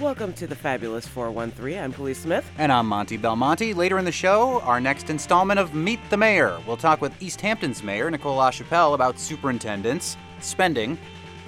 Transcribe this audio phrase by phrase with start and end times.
[0.00, 1.78] Welcome to the Fabulous 413.
[1.78, 2.50] I'm Kaliis Smith.
[2.58, 3.72] And I'm Monte Belmonte.
[3.72, 6.60] Later in the show, our next installment of Meet the Mayor.
[6.66, 10.98] We'll talk with Easthampton's mayor, Nicole LaChapelle, about superintendents, spending,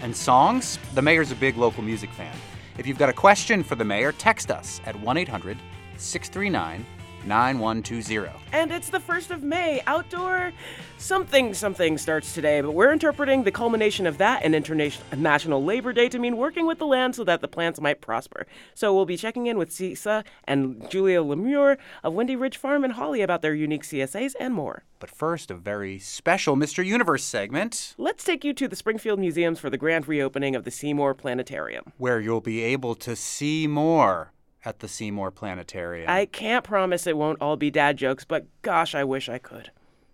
[0.00, 0.78] and songs.
[0.94, 2.34] The mayor's a big local music fan.
[2.78, 5.58] If you've got a question for the mayor, text us at 1 800
[5.98, 6.86] 639
[7.28, 8.30] 9120.
[8.52, 9.82] And it's the 1st of May.
[9.86, 10.52] Outdoor
[10.96, 15.92] something something starts today, but we're interpreting the culmination of that and International National Labor
[15.92, 18.46] Day to mean working with the land so that the plants might prosper.
[18.74, 22.94] So we'll be checking in with CISA and Julia Lemieux of Windy Ridge Farm and
[22.94, 24.84] Hawley about their unique CSAs and more.
[24.98, 26.84] But first, a very special Mr.
[26.84, 27.94] Universe segment.
[27.98, 31.92] Let's take you to the Springfield Museums for the grand reopening of the Seymour Planetarium,
[31.98, 34.32] where you'll be able to see more
[34.68, 36.10] at the Seymour Planetarium.
[36.10, 39.70] I can't promise it won't all be dad jokes, but gosh, I wish I could.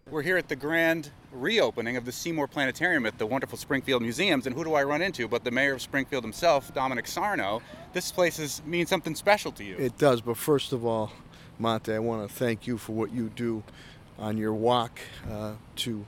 [0.08, 4.46] We're here at the grand reopening of the Seymour Planetarium at the wonderful Springfield Museums,
[4.46, 7.62] and who do I run into but the mayor of Springfield himself, Dominic Sarno.
[7.92, 9.76] This place is, means something special to you.
[9.76, 11.10] It does, but first of all,
[11.58, 13.64] Monte, I want to thank you for what you do
[14.18, 16.04] on your walk uh, to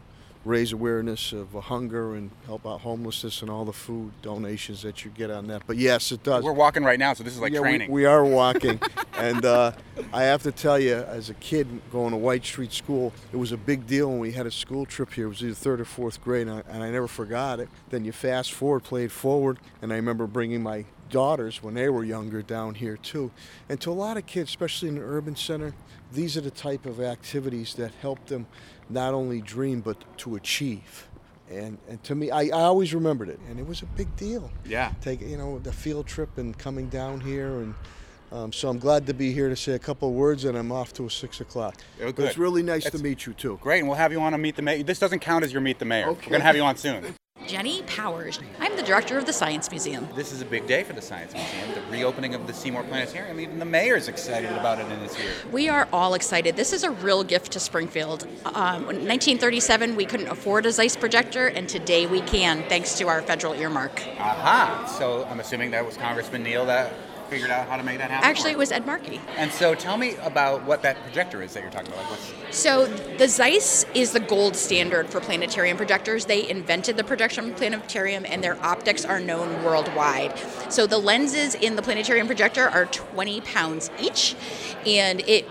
[0.47, 5.11] raise awareness of hunger and help out homelessness and all the food donations that you
[5.11, 5.63] get on that.
[5.67, 6.45] But yes, it does.
[6.45, 7.91] We're walking right now, so this is like yeah, training.
[7.91, 8.81] We, we are walking,
[9.19, 9.73] and uh,
[10.13, 13.53] I have to tell you, as a kid going to White Street School, it was
[13.53, 15.27] a big deal when we had a school trip here.
[15.27, 17.69] It was either third or fourth grade, and I, and I never forgot it.
[17.91, 22.05] Then you fast forward, played forward, and I remember bringing my daughters when they were
[22.05, 23.31] younger down here too.
[23.69, 25.75] And to a lot of kids, especially in an urban center,
[26.13, 28.47] these are the type of activities that help them
[28.89, 31.07] not only dream but to achieve.
[31.51, 34.51] And, and to me, I, I always remembered it, and it was a big deal.
[34.65, 34.93] Yeah.
[35.01, 37.75] Take you know the field trip and coming down here, and
[38.33, 40.73] um, so I'm glad to be here to say a couple of words, and I'm
[40.73, 41.77] off to a six o'clock.
[42.03, 43.61] Oh, it's really nice to meet you too.
[43.63, 44.83] Great, and we'll have you on to meet the mayor.
[44.83, 46.09] This doesn't count as your meet the mayor.
[46.09, 46.27] Okay.
[46.27, 47.15] We're gonna have you on soon.
[47.47, 48.39] Jenny Powers.
[48.61, 50.07] I'm the director of the Science Museum.
[50.15, 53.41] This is a big day for the Science Museum, the reopening of the Seymour Planetarium.
[53.41, 55.33] Even the mayor's excited about it in this year.
[55.51, 56.55] We are all excited.
[56.55, 58.23] This is a real gift to Springfield.
[58.45, 63.09] Um, in 1937, we couldn't afford a Zeiss projector, and today we can, thanks to
[63.09, 64.01] our federal earmark.
[64.21, 64.87] Aha!
[64.97, 66.93] So I'm assuming that was Congressman Neal that
[67.29, 68.29] figured out how to make that happen?
[68.29, 69.21] Actually, it was Ed Markey.
[69.37, 72.11] And so tell me about what that projector is that you're talking about.
[72.11, 72.21] Like
[72.51, 72.87] so
[73.19, 76.25] the Zeiss is the gold standard for planetarium projectors.
[76.25, 80.39] They invented the projection planetarium and their optics are known worldwide.
[80.69, 84.35] So the lenses in the planetarium projector are 20 pounds each
[84.87, 85.47] and it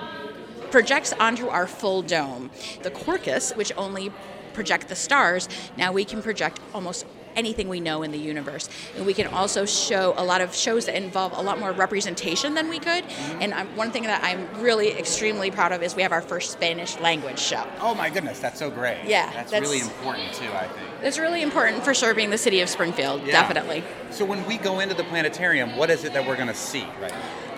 [0.71, 2.51] projects onto our full dome.
[2.83, 4.11] The Korkosz, which only
[4.53, 5.47] project the stars,
[5.77, 7.05] now we can project almost
[7.35, 8.69] anything we know in the universe.
[8.96, 12.53] And we can also show a lot of shows that involve a lot more representation
[12.53, 13.03] than we could.
[13.03, 13.41] Mm-hmm.
[13.41, 16.51] And I'm, one thing that I'm really extremely proud of is we have our first
[16.51, 17.66] Spanish language show.
[17.79, 19.00] Oh my goodness, that's so great.
[19.06, 20.51] Yeah, that's, that's really important too.
[20.51, 23.22] I think it's really important for serving the city of Springfield.
[23.25, 23.34] Yeah.
[23.34, 23.84] Definitely.
[24.12, 26.85] So when we go into the planetarium, what is it that we're going to see
[27.02, 27.13] right?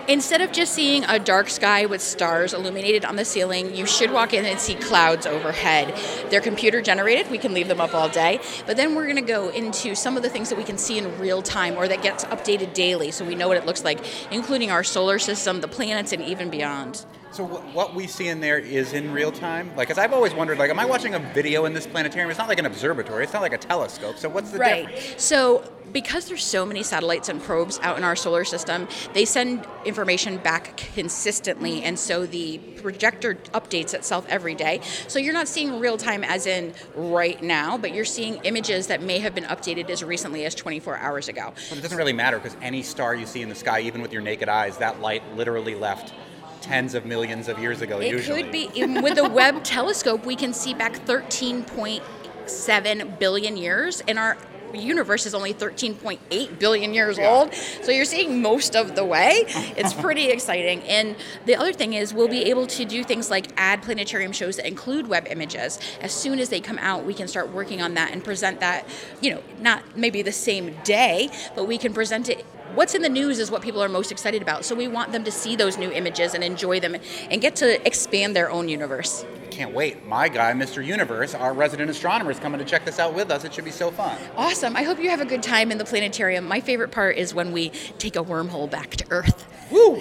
[0.08, 4.10] Instead of just seeing a dark sky with stars illuminated on the ceiling, you should
[4.10, 5.94] walk in and see clouds overhead.
[6.30, 9.20] They're computer generated, we can leave them up all day, but then we're going to
[9.20, 12.00] go into some of the things that we can see in real time or that
[12.00, 13.98] gets updated daily so we know what it looks like,
[14.32, 17.04] including our solar system, the planets, and even beyond.
[17.30, 19.68] So what we see in there is in real time?
[19.76, 22.30] Like, because I've always wondered, like, am I watching a video in this planetarium?
[22.30, 23.24] It's not like an observatory.
[23.24, 24.16] It's not like a telescope.
[24.18, 24.86] So what's the right.
[24.86, 25.10] difference?
[25.10, 25.20] Right.
[25.20, 29.66] So because there's so many satellites and probes out in our solar system, they send
[29.84, 34.80] information back consistently, and so the projector updates itself every day.
[35.06, 39.02] So you're not seeing real time as in right now, but you're seeing images that
[39.02, 41.52] may have been updated as recently as 24 hours ago.
[41.68, 44.12] But it doesn't really matter because any star you see in the sky, even with
[44.12, 46.12] your naked eyes, that light literally left
[46.60, 48.00] tens of millions of years ago.
[48.00, 48.42] It usually.
[48.42, 48.68] could be
[49.00, 50.24] with the Webb telescope.
[50.24, 54.36] We can see back 13.7 billion years, and our
[54.74, 57.54] universe is only 13.8 billion years old.
[57.54, 59.44] So you're seeing most of the way.
[59.76, 60.82] It's pretty exciting.
[60.82, 64.56] And the other thing is, we'll be able to do things like add planetarium shows
[64.56, 65.78] that include Webb images.
[66.00, 68.86] As soon as they come out, we can start working on that and present that,
[69.20, 73.08] you know, not maybe the same day, but we can present it what's in the
[73.08, 74.64] news is what people are most excited about.
[74.64, 76.96] So we want them to see those new images and enjoy them
[77.30, 79.24] and get to expand their own universe.
[79.58, 80.06] Can't wait.
[80.06, 80.86] My guy, Mr.
[80.86, 83.42] Universe, our resident astronomer, is coming to check this out with us.
[83.42, 84.16] It should be so fun.
[84.36, 84.76] Awesome.
[84.76, 86.44] I hope you have a good time in the planetarium.
[86.44, 89.48] My favorite part is when we take a wormhole back to Earth.
[89.72, 90.00] Woo!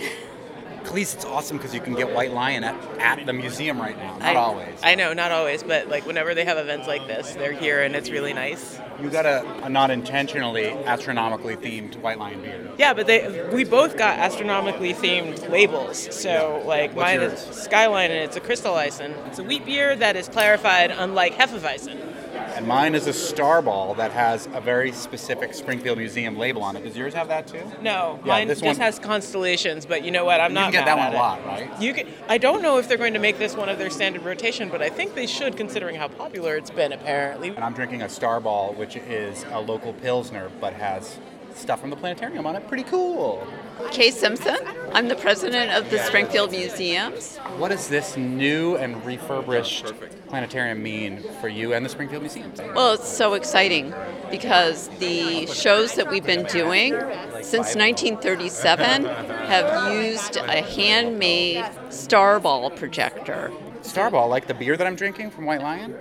[0.88, 3.98] At least it's awesome because you can get White Lion at, at the museum right
[3.98, 4.18] now.
[4.20, 4.80] Not I, always.
[4.82, 7.94] I know, not always, but like whenever they have events like this, they're here and
[7.94, 8.80] it's really nice.
[9.02, 12.72] You got a, a not intentionally astronomically themed White Lion beer.
[12.78, 16.16] Yeah, but they we both got astronomically themed labels.
[16.16, 17.34] So like What's mine yours?
[17.48, 19.28] is Skyline and it's a Kristallweizen.
[19.28, 22.17] It's a wheat beer that is clarified, unlike Hefeweizen.
[22.58, 26.76] And mine is a star ball that has a very specific Springfield Museum label on
[26.76, 26.84] it.
[26.84, 27.62] Does yours have that too?
[27.82, 30.42] No, Yeah, mine just one- has constellations, but you know what?
[30.42, 31.70] I'm You not can get that one a lot, right?
[31.82, 34.24] You can, I don't know if they're going to make this one of their standard
[34.24, 36.92] rotation, but I think they should, considering how popular it's been.
[36.94, 41.20] Apparently, And I'm drinking a star ball, which is a local pilsner, but has
[41.54, 42.68] stuff from the planetarium on it.
[42.68, 43.46] Pretty cool.
[43.92, 44.58] Kay Simpson.
[44.94, 47.38] I'm the president of the Springfield Museums.
[47.58, 49.94] What does this new and refurbished
[50.28, 52.60] planetarium mean for you and the Springfield Museums?
[52.76, 53.94] Well, it's so exciting
[54.32, 56.94] because the shows that we've been doing
[57.42, 63.52] since 1937 have used a handmade starball projector.
[63.82, 65.96] Starball, like the beer that I'm drinking from White Lion?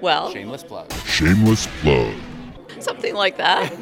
[0.00, 0.92] Well, Shameless plug.
[1.04, 2.14] Shameless plug.
[2.80, 3.72] something like that.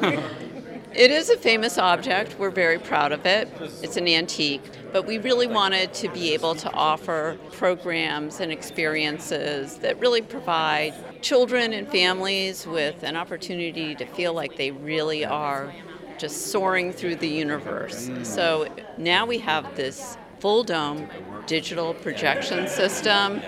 [0.95, 2.37] It is a famous object.
[2.37, 3.49] We're very proud of it.
[3.81, 9.77] It's an antique, but we really wanted to be able to offer programs and experiences
[9.79, 15.73] that really provide children and families with an opportunity to feel like they really are
[16.19, 18.11] just soaring through the universe.
[18.25, 18.67] So
[18.99, 21.09] now we have this full dome
[21.47, 23.41] digital projection system,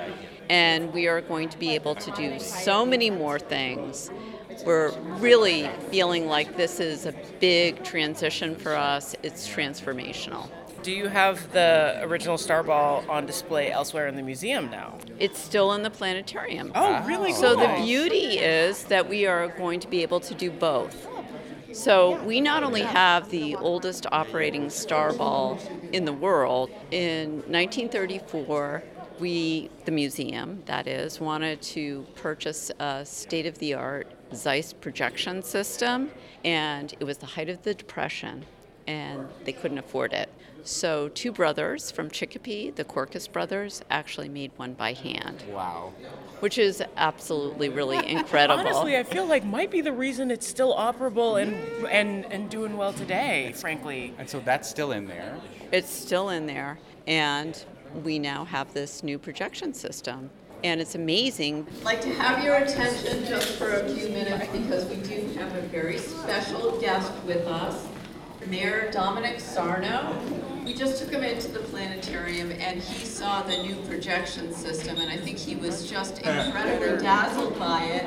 [0.48, 4.10] and we are going to be able to do so many more things
[4.64, 9.14] we're really feeling like this is a big transition for us.
[9.22, 10.48] It's transformational.
[10.82, 14.98] do you have the original star ball on display elsewhere in the museum now?
[15.18, 16.72] It's still in the planetarium.
[16.74, 17.32] Oh, really?
[17.32, 21.08] So the beauty is that we are going to be able to do both.
[21.72, 25.58] So we not only have the oldest operating star ball
[25.92, 26.70] in the world.
[26.90, 28.82] In 1934,
[29.18, 36.10] we, the museum, that is, wanted to purchase a state-of-the-art Zeiss projection system,
[36.44, 38.44] and it was the height of the Depression,
[38.86, 40.28] and they couldn't afford it.
[40.64, 45.92] So two brothers from Chicopee, the Korkosz brothers, actually made one by hand Wow.
[46.38, 48.60] which is absolutely really incredible.
[48.60, 51.54] Honestly, I feel like might be the reason it's still operable and
[51.88, 53.52] and and doing well today.
[53.56, 55.36] Frankly, And so that's still in there.
[55.72, 56.78] it's still in there,
[57.08, 57.64] and
[58.04, 60.30] we now have this new projection system.
[60.64, 61.66] And it's amazing.
[61.80, 65.52] I'd like to have your attention just for a few minutes because we do have
[65.56, 67.88] a very special guest with us,
[68.46, 70.16] Mayor Dominic Sarno.
[70.64, 75.10] We just took him into the planetarium and he saw the new projection system, and
[75.10, 78.06] I think he was just incredibly dazzled by it.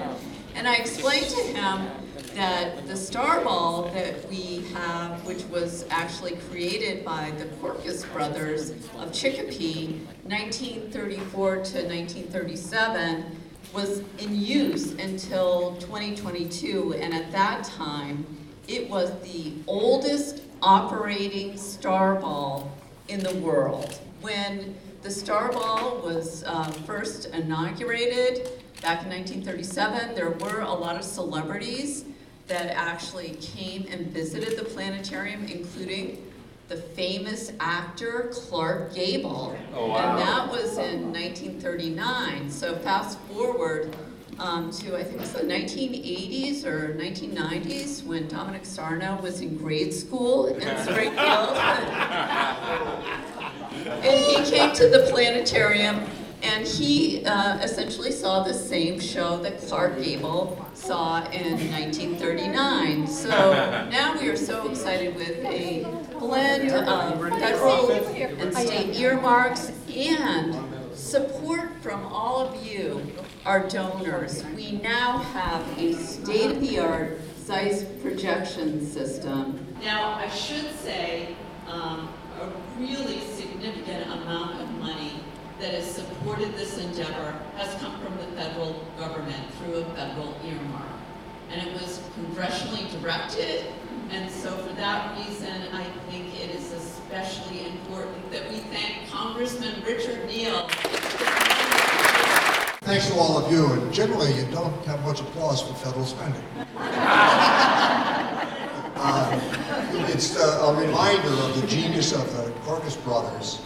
[0.56, 1.90] And I explained to him
[2.34, 8.70] that the star ball that we have, which was actually created by the Korkosz brothers
[8.98, 13.26] of Chicopee, 1934 to 1937,
[13.74, 18.26] was in use until 2022, and at that time,
[18.70, 22.72] it was the oldest operating star ball
[23.10, 24.00] in the world.
[24.22, 28.50] When the star ball was uh, first inaugurated
[28.82, 32.06] back in 1937, there were a lot of celebrities
[32.48, 36.32] that actually came and visited the planetarium, including
[36.68, 39.58] the famous actor Clark Gable.
[39.74, 42.50] And that was in 1939.
[42.50, 43.96] So fast forward
[44.40, 49.58] um, to, I think it was the 1980s or 1990s, when Dominic Sarno was in
[49.58, 51.58] grade school in Springfield.
[53.86, 56.06] And he came to the planetarium
[56.46, 63.08] and he uh, essentially saw the same show that Clark Gable saw in 1939.
[63.08, 63.30] So
[63.92, 65.86] now we are so excited with a
[66.20, 70.56] blend of federal and state earmarks and
[70.94, 73.02] support from all of you,
[73.46, 74.44] our donors.
[74.56, 79.66] We now have a state-of-the-art Zeiss projection system.
[79.82, 81.36] Now, I should say,
[81.68, 82.08] um,
[82.40, 85.15] a really significant amount of money
[85.60, 90.88] that has supported this endeavor has come from the federal government through a federal earmark.
[91.52, 93.66] And it was congressionally directed,
[94.12, 99.84] and so for that reason, I think it is especially important that we thank Congressman
[99.86, 100.68] Richard Neal.
[102.82, 106.44] Thanks to all of you, and generally you don't have much applause for federal spending.
[108.98, 109.42] Uh,
[110.16, 113.62] It's a reminder of the genius of the Korkosz brothers,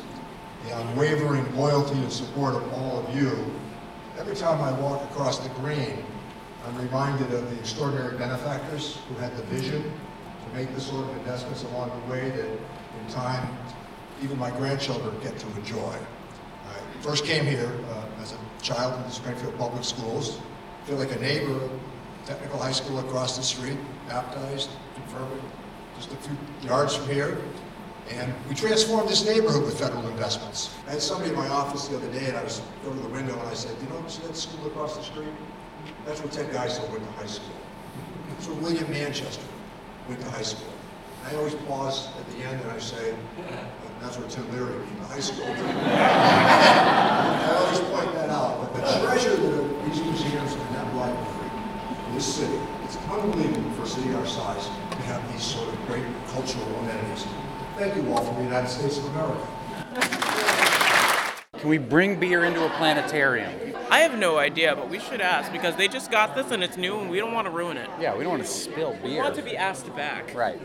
[0.66, 3.32] the unwavering loyalty and support of all of you.
[4.18, 6.04] Every time I walk across the green,
[6.66, 11.18] I'm reminded of the extraordinary benefactors who had the vision to make the sort of
[11.18, 13.48] investments along the way that in time
[14.22, 15.96] even my grandchildren get to enjoy.
[16.68, 20.38] I first came here uh, as a child in the Springfield Public Schools.
[20.84, 21.70] I feel like a neighbor
[22.26, 25.42] Technical High School across the street, baptized, confirmed,
[25.96, 27.40] just a few yards from here.
[28.12, 30.74] And we transformed this neighborhood with federal investments.
[30.88, 33.38] I had somebody in my office the other day, and I was to the window,
[33.38, 35.30] and I said, "You know, see that school across the street?
[36.06, 37.56] That's where Ted Geisel went to high school.
[38.30, 39.46] That's where William Manchester
[40.08, 40.74] went to high school.
[41.26, 43.14] I always pause at the end and I say,
[44.02, 45.46] that's where Tim Leary went to high school.
[45.46, 45.54] I
[47.60, 48.74] always point that out.
[48.74, 51.52] But the treasure that these museums and that library
[52.08, 55.76] in this city, it's unbelievable for a city our size to have these sort of
[55.86, 57.26] great cultural amenities.
[57.80, 59.48] Thank you all from the United States of America.
[61.54, 63.74] Can we bring beer into a planetarium?
[63.90, 66.76] I have no idea, but we should ask because they just got this and it's
[66.76, 67.90] new and we don't want to ruin it.
[67.98, 69.12] Yeah, we don't want to spill beer.
[69.12, 70.36] We want to be asked back.
[70.36, 70.60] Right.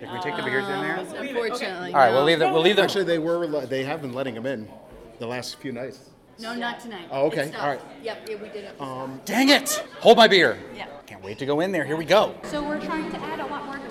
[0.00, 0.96] Can we take the beers in there?
[0.96, 1.92] Unfortunately.
[1.92, 2.54] All right, we'll leave them.
[2.54, 2.86] We'll leave them.
[2.86, 3.46] Actually, they were.
[3.66, 4.70] They have been letting them in
[5.18, 6.08] the last few nights.
[6.38, 7.08] No, not tonight.
[7.10, 7.52] Oh, okay.
[7.58, 7.80] All right.
[8.02, 8.80] Yep, yeah, we did it.
[8.80, 9.84] Um, Dang it!
[10.00, 10.58] Hold my beer.
[10.74, 10.86] Yeah.
[11.06, 11.84] Can't wait to go in there.
[11.84, 12.34] Here we go.
[12.44, 13.89] So we're trying to add a lot more tactile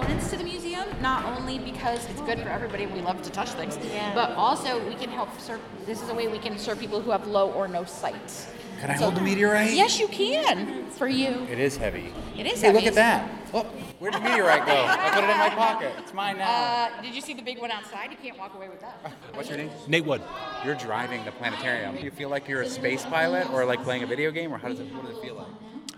[0.00, 3.50] components to the museum, not only because it's good for everybody, we love to touch
[3.50, 3.78] things,
[4.14, 7.10] but also we can help serve, this is a way we can serve people who
[7.10, 8.46] have low or no sight.
[8.80, 9.74] Can I hold the meteorite?
[9.74, 11.28] Yes, you can, for you.
[11.50, 12.14] It is heavy.
[12.38, 12.78] It is Hey, heavy.
[12.78, 13.28] look at that.
[13.52, 13.66] Look,
[13.98, 14.72] where'd the meteorite go?
[14.72, 15.92] I put it in my pocket.
[15.98, 16.48] It's mine now.
[16.96, 18.10] Uh, did you see the big one outside?
[18.10, 19.12] You can't walk away with that.
[19.34, 19.70] What's your name?
[19.86, 20.22] Nate Wood.
[20.64, 21.96] You're driving the planetarium.
[21.96, 24.56] Do you feel like you're a space pilot or like playing a video game, or
[24.56, 25.48] how does it, what does it feel like?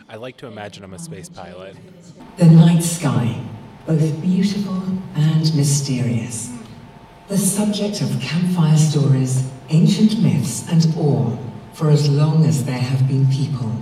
[0.09, 1.77] I like to imagine I'm a space pilot.
[2.37, 3.41] The night sky,
[3.87, 4.83] both beautiful
[5.15, 6.53] and mysterious.
[7.29, 11.37] The subject of campfire stories, ancient myths, and awe
[11.73, 13.73] for as long as there have been people.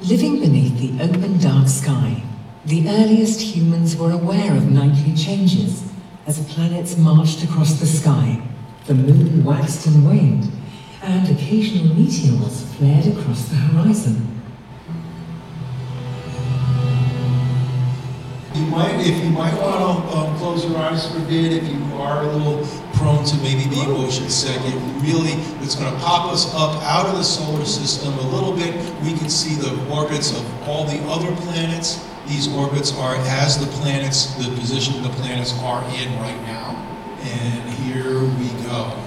[0.00, 2.22] Living beneath the open dark sky,
[2.64, 5.84] the earliest humans were aware of nightly changes
[6.26, 8.40] as planets marched across the sky,
[8.86, 10.50] the moon waxed and waned,
[11.02, 14.31] and occasional meteors flared across the horizon.
[18.72, 21.94] Might, if you might want to um, close your eyes for a bit, if you
[21.94, 26.32] are a little prone to maybe the motion sick, it really, it's going to pop
[26.32, 28.74] us up out of the solar system a little bit.
[29.02, 32.04] We can see the orbits of all the other planets.
[32.26, 36.70] These orbits are as the planets, the position the planets are in right now.
[37.20, 38.98] And here we go.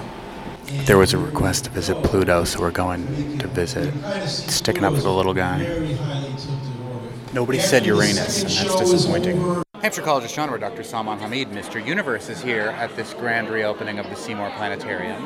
[0.84, 3.92] There was a request to visit Pluto, so we're going to visit.
[4.28, 5.58] Sticking up for the little guy.
[5.58, 7.12] Very highly tilted orbit.
[7.36, 9.62] Nobody said Uranus, and that's disappointing.
[9.82, 10.82] Hampshire College astronomer Dr.
[10.82, 11.86] Salman Hameed, Mr.
[11.86, 15.22] Universe, is here at this grand reopening of the Seymour Planetarium.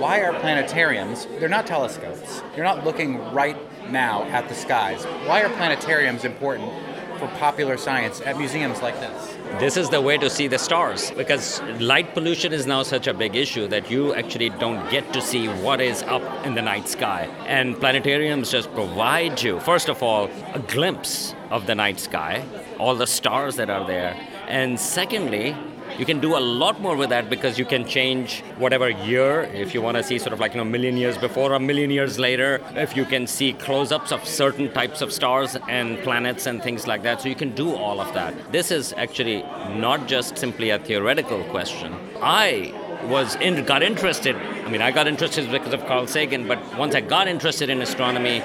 [0.00, 1.28] Why are planetariums?
[1.38, 2.42] They're not telescopes.
[2.56, 3.58] You're not looking right
[3.90, 5.04] now at the skies.
[5.26, 6.72] Why are planetariums important
[7.20, 9.36] for popular science at museums like this?
[9.60, 13.14] This is the way to see the stars because light pollution is now such a
[13.14, 16.88] big issue that you actually don't get to see what is up in the night
[16.88, 17.28] sky.
[17.46, 22.44] And planetariums just provide you, first of all, a glimpse of the night sky,
[22.78, 24.16] all the stars that are there.
[24.48, 25.54] And secondly,
[26.00, 29.42] you can do a lot more with that because you can change whatever year.
[29.42, 31.90] If you want to see sort of like you know million years before a million
[31.90, 36.62] years later if you can see close-ups of certain types of stars and planets and
[36.62, 37.20] things like that.
[37.20, 38.32] So you can do all of that.
[38.50, 39.42] This is actually
[39.76, 41.94] not just simply a theoretical question.
[42.22, 42.72] I
[43.04, 46.94] was in, got interested i mean i got interested because of carl sagan but once
[46.94, 48.42] i got interested in astronomy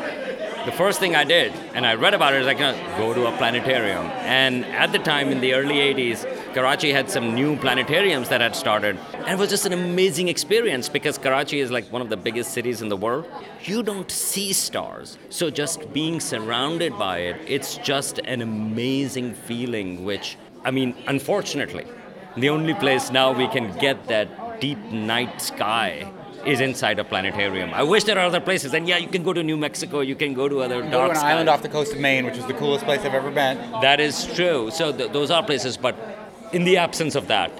[0.66, 3.38] the first thing I did, and I read about it, is know, go to a
[3.38, 4.08] planetarium.
[4.24, 8.56] And at the time, in the early 80s, Karachi had some new planetariums that had
[8.56, 8.98] started.
[9.14, 12.54] And it was just an amazing experience because Karachi is like one of the biggest
[12.54, 13.26] cities in the world.
[13.66, 15.18] You don't see stars.
[15.30, 21.86] So just being surrounded by it, it's just an amazing feeling, which, I mean, unfortunately,
[22.38, 26.10] the only place now we can get that deep night sky
[26.46, 27.74] is inside a planetarium.
[27.74, 28.74] I wish there are other places.
[28.74, 31.10] And yeah, you can go to New Mexico, you can go to other Go to
[31.10, 31.24] an skies.
[31.34, 33.58] island off the coast of Maine, which is the coolest place I've ever been.
[33.82, 34.72] That is true.
[34.72, 35.96] So th- those are places, but
[36.56, 37.52] in the absence of that,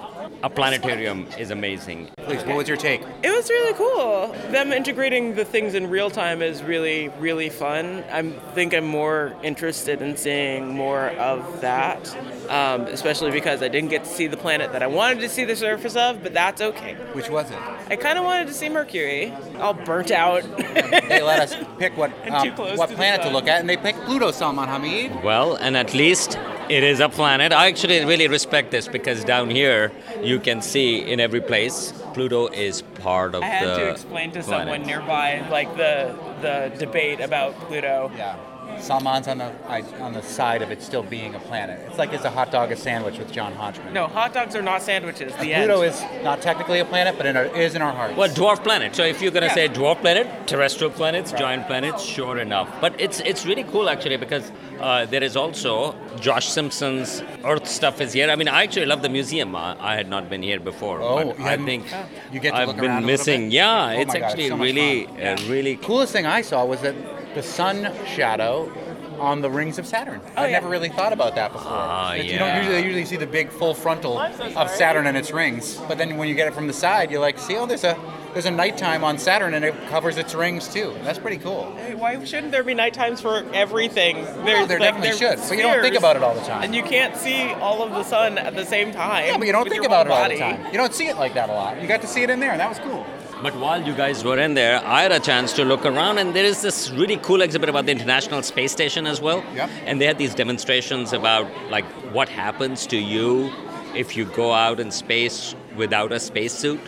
[0.42, 2.08] a planetarium is amazing.
[2.16, 3.02] Please, what was your take?
[3.22, 4.28] It was really cool.
[4.50, 8.02] Them integrating the things in real time is really, really fun.
[8.10, 8.22] I
[8.54, 12.08] think I'm more interested in seeing more of that,
[12.48, 15.44] um, especially because I didn't get to see the planet that I wanted to see
[15.44, 16.94] the surface of, but that's okay.
[17.12, 17.58] Which was it?
[17.90, 20.42] I kind of wanted to see Mercury, all burnt out.
[21.06, 24.00] They let us pick what um, what to planet to look at, and they picked
[24.00, 25.22] Pluto, Salman Hameed.
[25.22, 27.52] Well, and at least it is a planet.
[27.52, 29.92] I actually really respect this because down here
[30.22, 34.42] you can see in every place Pluto is part of I had to explain to
[34.42, 34.72] planet.
[34.72, 38.10] someone nearby, like the the debate about Pluto.
[38.16, 38.36] Yeah.
[38.78, 41.80] Salman's on the I, on the side of it still being a planet.
[41.88, 43.92] It's like is a hot dog a sandwich with John Hodgman.
[43.94, 45.32] No, hot dogs are not sandwiches.
[45.36, 45.94] The Pluto end.
[45.94, 48.16] is not technically a planet, but it is in our hearts.
[48.16, 48.94] Well, dwarf planet.
[48.94, 52.68] So if you're going to say dwarf planet, terrestrial planets, giant planets, sure enough.
[52.80, 58.00] But it's it's really cool actually because uh, there is also Josh Simpson's Earth stuff
[58.00, 58.30] is here.
[58.30, 59.56] I mean, I actually love the museum.
[59.56, 61.00] I, I had not been here before.
[61.00, 61.84] Oh, but you I think
[62.32, 63.44] you get to I've look been around a missing.
[63.44, 63.52] bit?
[63.54, 65.20] Yeah, Oh it's my God, actually so really, fun.
[65.22, 66.94] uh, really coolest thing I saw was that
[67.36, 68.72] the sun shadow
[69.20, 70.20] on the rings of Saturn.
[70.36, 71.70] I never really thought about that before.
[71.70, 75.30] Ah, It's- You don't usually usually see the big full frontal of Saturn and its
[75.32, 77.84] rings, but then when you get it from the side, you're like, see, oh, there's
[77.84, 77.94] a
[78.32, 80.94] there's a nighttime on Saturn and it covers its rings too.
[81.04, 81.74] That's pretty cool.
[81.78, 84.16] Hey, Why shouldn't there be night times for everything?
[84.44, 86.62] There's, there like, definitely they're should, but you don't think about it all the time.
[86.62, 89.26] And you can't see all of the sun at the same time.
[89.26, 90.66] Yeah, but you don't think about it whole all the time.
[90.66, 91.80] You don't see it like that a lot.
[91.80, 93.06] You got to see it in there, and that was cool.
[93.42, 96.34] But while you guys were in there, I had a chance to look around, and
[96.34, 99.44] there is this really cool exhibit about the International Space Station as well.
[99.54, 99.70] Yep.
[99.84, 103.52] And they had these demonstrations about like what happens to you
[103.94, 106.80] if you go out in space without a spacesuit.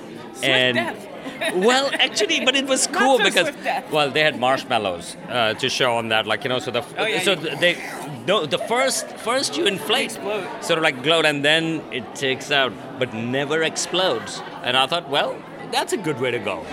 [0.42, 0.96] and
[1.64, 3.54] well, actually, but it was cool so because
[3.90, 7.06] well, they had marshmallows uh, to show on that, like you know, so the Oh,
[7.06, 7.76] yeah, so you- they
[8.26, 12.72] no the first first you inflate, sort of like gloat, and then it takes out,
[12.98, 14.42] but never explodes.
[14.62, 15.36] And I thought, well,
[15.72, 16.64] that's a good way to go.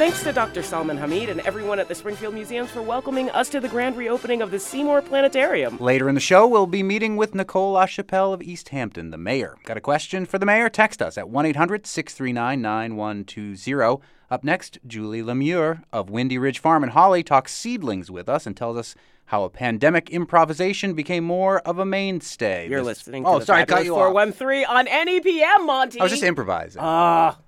[0.00, 0.62] Thanks to Dr.
[0.62, 4.40] Salman Hameed and everyone at the Springfield Museums for welcoming us to the grand reopening
[4.40, 5.76] of the Seymour Planetarium.
[5.76, 9.58] Later in the show, we'll be meeting with Nicole LaChapelle of Easthampton, the mayor.
[9.66, 10.70] Got a question for the mayor?
[10.70, 14.02] Text us at 1 800 639 9120.
[14.30, 18.56] Up next, Julie Lemieux of Windy Ridge Farm in Hawley talks seedlings with us and
[18.56, 18.94] tells us
[19.30, 22.68] how a pandemic improvisation became more of a mainstay.
[22.68, 24.10] You're This- listening to Oh, the sorry, I cut Fabulous you off.
[24.12, 26.00] 413 on NEPM, Monte.
[26.00, 26.82] I was just improvising.
[26.82, 27.38] Ah.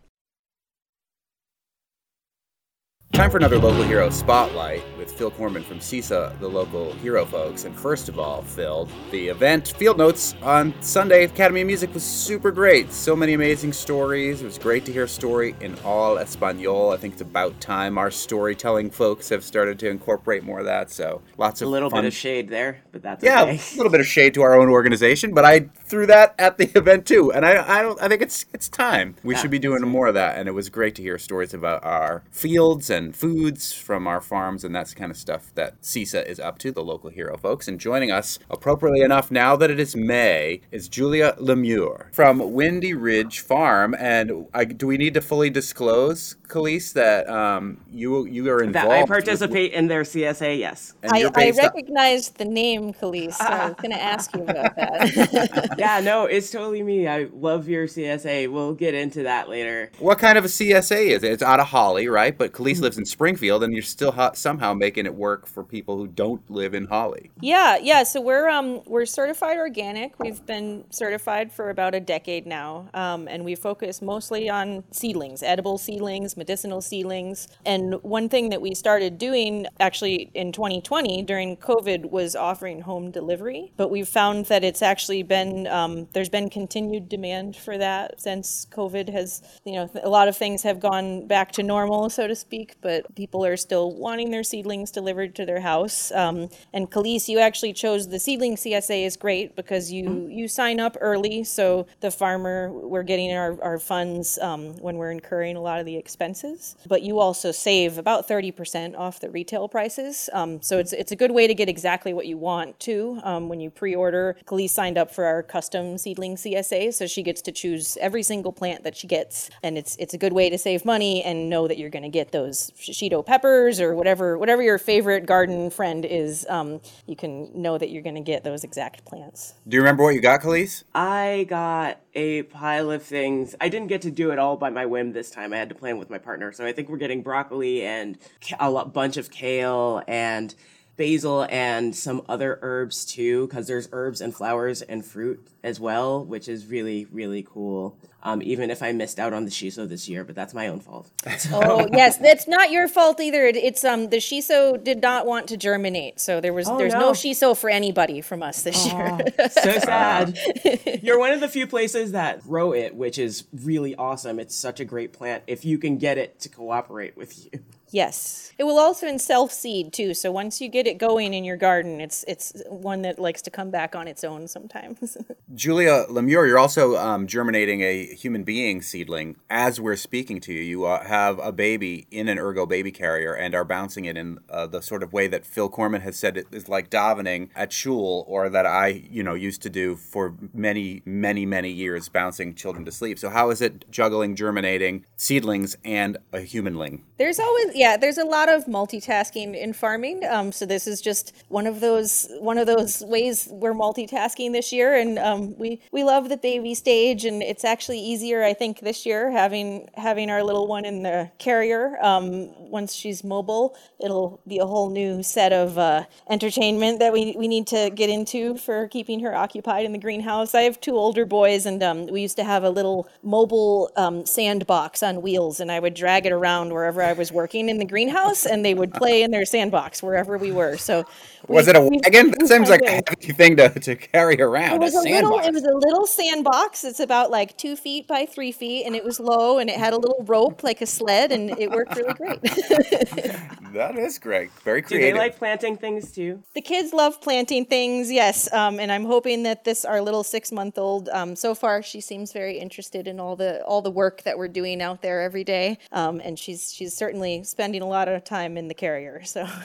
[3.12, 7.64] Time for another local hero spotlight with Phil Korman from CISA, the local hero folks.
[7.64, 12.04] And first of all, Phil, the event Field Notes on Sunday Academy of Music was
[12.04, 12.92] super great.
[12.92, 14.42] So many amazing stories.
[14.42, 16.90] It was great to hear a story in all Espanol.
[16.90, 20.88] I think it's about time our storytelling folks have started to incorporate more of that.
[20.88, 22.02] So lots of a little fun.
[22.02, 23.59] bit of shade there, but that's Yeah, okay.
[23.59, 26.66] a little bit of shade to our own organization, but I threw that at the
[26.78, 28.00] event too, and I, I don't.
[28.00, 29.16] I think it's it's time.
[29.25, 31.52] We should be ah, doing more of that, and it was great to hear stories
[31.52, 35.80] about our fields and foods from our farms, and that's the kind of stuff that
[35.80, 37.66] CISA is up to, the local hero folks.
[37.68, 42.93] And joining us, appropriately enough, now that it is May, is Julia Lemieux from Windy
[42.95, 43.95] Ridge Farm.
[43.99, 48.90] And I, do we need to fully disclose, Kaliis, that um, you you are involved?
[48.90, 50.95] That I with- participate in their CSA, yes.
[51.10, 54.34] I, you're I based up- recognized the name Kaliis, so I was going to ask
[54.34, 55.75] you about that.
[55.78, 57.06] yeah, no, it's totally me.
[57.08, 58.50] I love your CSA.
[58.52, 59.90] We'll get into that later.
[59.99, 61.32] What kind of a CSA is it?
[61.32, 62.36] It's out of Hawley, right?
[62.36, 65.97] But Khalees lives in Springfield, and you're still ho- somehow making it work for people
[65.97, 67.30] who don't live in Hawley.
[67.40, 68.02] yeah, yeah.
[68.02, 70.18] So we're um we're certified organic.
[70.18, 75.40] We've been certified for about a decade now, um, and we focus mostly on seedlings,
[75.45, 77.47] edible seedlings, medicinal seedlings.
[77.64, 83.12] And one thing that we started doing actually in 2020 during COVID was offering home
[83.12, 83.73] delivery.
[83.76, 88.66] But we've found that it's actually been um, there's been continued demand for that since
[88.73, 92.34] COVID has you know a lot of things have gone back to normal, so to
[92.34, 92.75] speak.
[92.80, 96.11] But people are still wanting their seedlings delivered to their house.
[96.13, 100.80] Um, and Kaliis, you actually chose the seedling CSA is great because you you sign
[100.80, 105.61] up early, so the farmer we're getting our, our funds um, when we're incurring a
[105.61, 106.76] lot of the expenses.
[106.87, 110.30] But you also save about thirty percent off the retail prices.
[110.32, 113.21] Um, so it's it's a good way to get exactly what you want too.
[113.23, 117.43] Um, when you pre-order, Kaliis signed up for our custom seedling CSA, so she gets
[117.43, 120.58] to choose every single plant that she gets, and it's it's a good way to
[120.58, 124.61] save money and know that you're going to get those shishito peppers or whatever whatever
[124.62, 126.46] your favorite garden friend is.
[126.48, 129.54] Um, you can know that you're going to get those exact plants.
[129.66, 130.84] Do you remember what you got, Kaliis?
[130.94, 133.54] I got a pile of things.
[133.60, 135.52] I didn't get to do it all by my whim this time.
[135.52, 136.52] I had to plan with my partner.
[136.52, 138.18] So I think we're getting broccoli and
[138.58, 140.54] a bunch of kale and
[140.97, 146.25] basil and some other herbs too, because there's herbs and flowers and fruit as well,
[146.25, 147.97] which is really, really cool.
[148.25, 150.78] Um, even if I missed out on the shiso this year, but that's my own
[150.78, 151.11] fault.
[151.52, 153.47] Oh yes, that's not your fault either.
[153.47, 157.00] It's um the shiso did not want to germinate, so there was Oh, there's no.
[157.00, 157.13] no.
[157.13, 159.19] shiso for anybody from us this year.
[159.50, 160.39] so sad.
[161.02, 164.39] You're one of the few places that grow it, which is really awesome.
[164.39, 167.61] It's such a great plant if you can get it to cooperate with you.
[167.93, 168.52] Yes.
[168.59, 170.15] It will also self seed too.
[170.15, 173.50] So once you get it going in your garden, it's it's one that likes to
[173.50, 175.17] come back on its own sometimes.
[175.55, 179.37] Julia Lemieux, you're also um, germinating a human being seedling.
[179.50, 183.35] As we're speaking to you, you uh, have a baby in an ergo baby carrier
[183.35, 186.37] and are bouncing it in uh, the sort of way that Phil Korman has said
[186.37, 190.37] it is like davening at shul, or that I, you know, used to do for
[190.55, 193.19] many, many, many years, bouncing children to sleep.
[193.19, 197.02] So how is it juggling germinating seedlings and a humanling?
[197.19, 200.25] There's always yeah, there's a lot of multitasking in farming.
[200.25, 204.73] Um, so this is just one of those one of those ways we're multitasking this
[204.73, 208.82] year, and um, we we love the baby stage, and it's actually easier I think
[208.82, 211.99] this year having having our little one in the carrier.
[212.00, 217.34] Um, once she's mobile, it'll be a whole new set of uh, entertainment that we
[217.36, 220.54] we need to get into for keeping her occupied in the greenhouse.
[220.54, 224.25] I have two older boys, and um, we used to have a little mobile um,
[224.25, 227.85] sandbox on wheels, and I would drag it around wherever I was working in the
[227.85, 230.76] greenhouse, and they would play in their sandbox wherever we were.
[230.76, 231.04] So
[231.49, 232.30] Was we- it a we- wagon?
[232.30, 234.75] That we seems like a heavy thing to, to carry around.
[234.75, 235.30] it was a a little.
[235.41, 235.47] sandbox.
[235.49, 236.85] It was a little sandbox.
[236.85, 239.93] It's about like two feet by three feet, and it was low, and it had
[239.93, 242.41] a little rope like a sled, and it worked really great.
[243.73, 244.50] That is great.
[244.65, 245.08] Very creative.
[245.08, 246.43] Do they like planting things too?
[246.54, 250.52] The kids love planting things, yes, um, and I'm hoping that this our little six
[250.52, 251.08] month old.
[251.08, 254.49] Um, so far, she seems very interested in all the all the work that we're
[254.49, 258.56] doing out there every day, um, and she's she's certainly spending a lot of time
[258.56, 259.22] in the carrier.
[259.25, 259.46] So.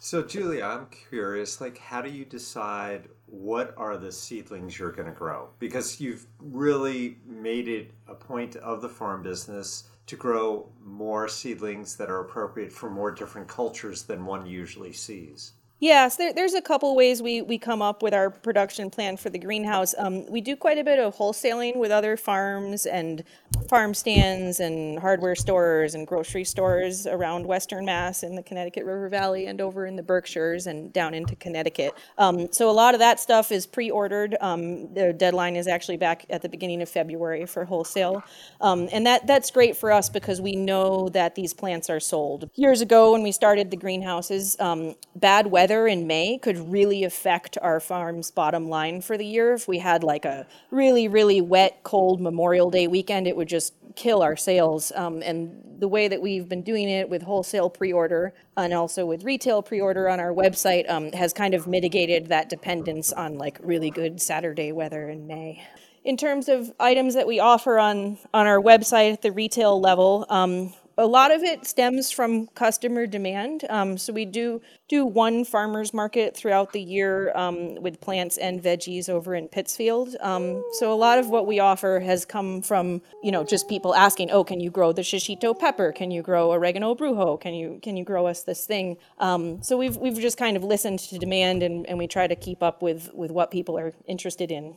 [0.00, 5.08] So, Julia, I'm curious, like, how do you decide what are the seedlings you're going
[5.08, 5.48] to grow?
[5.58, 11.96] Because you've really made it a point of the farm business to grow more seedlings
[11.96, 15.54] that are appropriate for more different cultures than one usually sees.
[15.80, 19.30] Yes, there, there's a couple ways we, we come up with our production plan for
[19.30, 19.94] the greenhouse.
[19.96, 23.22] Um, we do quite a bit of wholesaling with other farms and
[23.68, 29.08] farm stands and hardware stores and grocery stores around Western Mass in the Connecticut River
[29.08, 31.92] Valley and over in the Berkshires and down into Connecticut.
[32.16, 34.36] Um, so a lot of that stuff is pre-ordered.
[34.40, 38.24] Um, the deadline is actually back at the beginning of February for wholesale,
[38.60, 42.50] um, and that that's great for us because we know that these plants are sold.
[42.54, 47.58] Years ago, when we started the greenhouses, um, bad weather in May could really affect
[47.60, 49.52] our farm's bottom line for the year.
[49.52, 53.74] If we had like a really, really wet, cold Memorial Day weekend, it would just
[53.96, 54.92] kill our sales.
[54.94, 59.04] Um, and the way that we've been doing it with wholesale pre order and also
[59.06, 63.38] with retail pre order on our website um, has kind of mitigated that dependence on
[63.38, 65.62] like really good Saturday weather in May.
[66.04, 70.26] In terms of items that we offer on, on our website at the retail level,
[70.30, 73.64] um, a lot of it stems from customer demand.
[73.70, 78.60] Um, so we do do one farmers market throughout the year um, with plants and
[78.60, 80.16] veggies over in Pittsfield.
[80.20, 83.94] Um, so a lot of what we offer has come from you know just people
[83.94, 85.92] asking, oh, can you grow the shishito pepper?
[85.92, 87.40] Can you grow oregano brujo?
[87.40, 88.96] Can you can you grow us this thing?
[89.18, 92.36] Um, so we've we've just kind of listened to demand and, and we try to
[92.36, 94.74] keep up with with what people are interested in.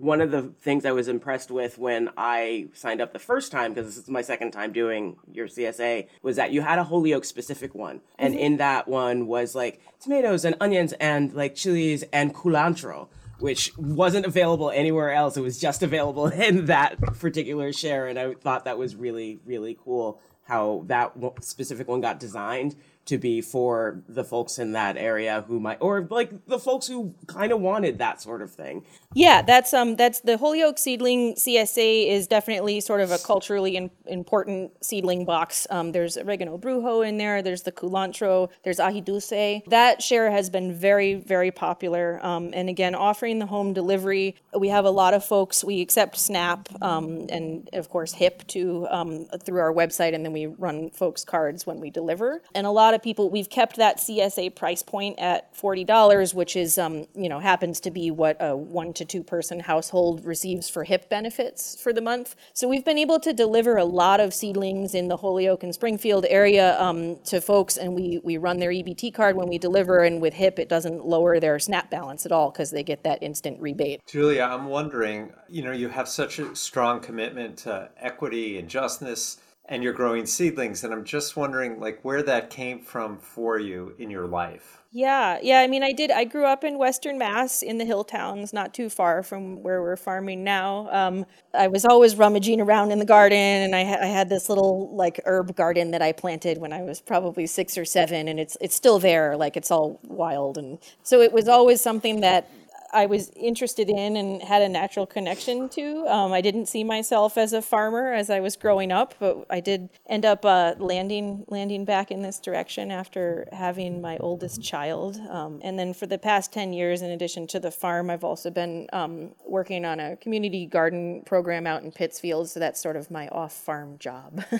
[0.00, 3.74] One of the things I was impressed with when I signed up the first time,
[3.74, 7.26] because this is my second time doing your CSA, was that you had a Holyoke
[7.26, 8.00] specific one.
[8.18, 8.38] And Mhm.
[8.38, 13.08] in that one was like tomatoes and onions and like chilies and culantro,
[13.40, 15.36] which wasn't available anywhere else.
[15.36, 18.06] It was just available in that particular share.
[18.06, 22.74] And I thought that was really, really cool how that specific one got designed
[23.10, 27.12] to be for the folks in that area who might, or like the folks who
[27.26, 28.84] kind of wanted that sort of thing.
[29.14, 33.90] Yeah, that's um that's the Holyoke seedling CSA is definitely sort of a culturally in,
[34.06, 35.66] important seedling box.
[35.70, 37.42] Um, there's oregano brujo in there.
[37.42, 38.48] There's the culantro.
[38.62, 39.64] There's ají dulce.
[39.66, 42.24] That share has been very very popular.
[42.24, 45.64] Um, and again, offering the home delivery, we have a lot of folks.
[45.64, 50.32] We accept Snap um, and of course HIP too um, through our website, and then
[50.32, 52.42] we run folks cards when we deliver.
[52.54, 56.54] And a lot of people we've kept that CSA price point at forty dollars, which
[56.56, 60.68] is um, you know happens to be what a one to two person household receives
[60.68, 62.36] for HIP benefits for the month.
[62.52, 66.26] So we've been able to deliver a lot of seedlings in the Holyoke and Springfield
[66.28, 70.20] area um, to folks, and we we run their EBT card when we deliver, and
[70.20, 73.60] with HIP it doesn't lower their SNAP balance at all because they get that instant
[73.60, 74.00] rebate.
[74.06, 79.38] Julia, I'm wondering, you know, you have such a strong commitment to equity and justness
[79.70, 83.94] and you're growing seedlings and I'm just wondering like where that came from for you
[83.98, 84.80] in your life.
[84.92, 85.60] Yeah, yeah.
[85.60, 86.10] I mean, I did.
[86.10, 89.80] I grew up in Western Mass in the hill towns, not too far from where
[89.80, 90.88] we're farming now.
[90.90, 94.92] Um, I was always rummaging around in the garden, and I, I had this little
[94.92, 98.56] like herb garden that I planted when I was probably six or seven, and it's
[98.60, 102.50] it's still there, like it's all wild, and so it was always something that
[102.92, 106.06] I was interested in and had a natural connection to.
[106.08, 109.60] Um, I didn't see myself as a farmer as I was growing up, but I
[109.60, 115.16] did end up uh, landing landing back in this direction after having my oldest child.
[115.28, 118.50] Um, and then for the past ten years, in addition to the farm, I've also
[118.50, 122.48] been um, working on a community garden program out in Pittsfield.
[122.48, 124.44] So that's sort of my off farm job.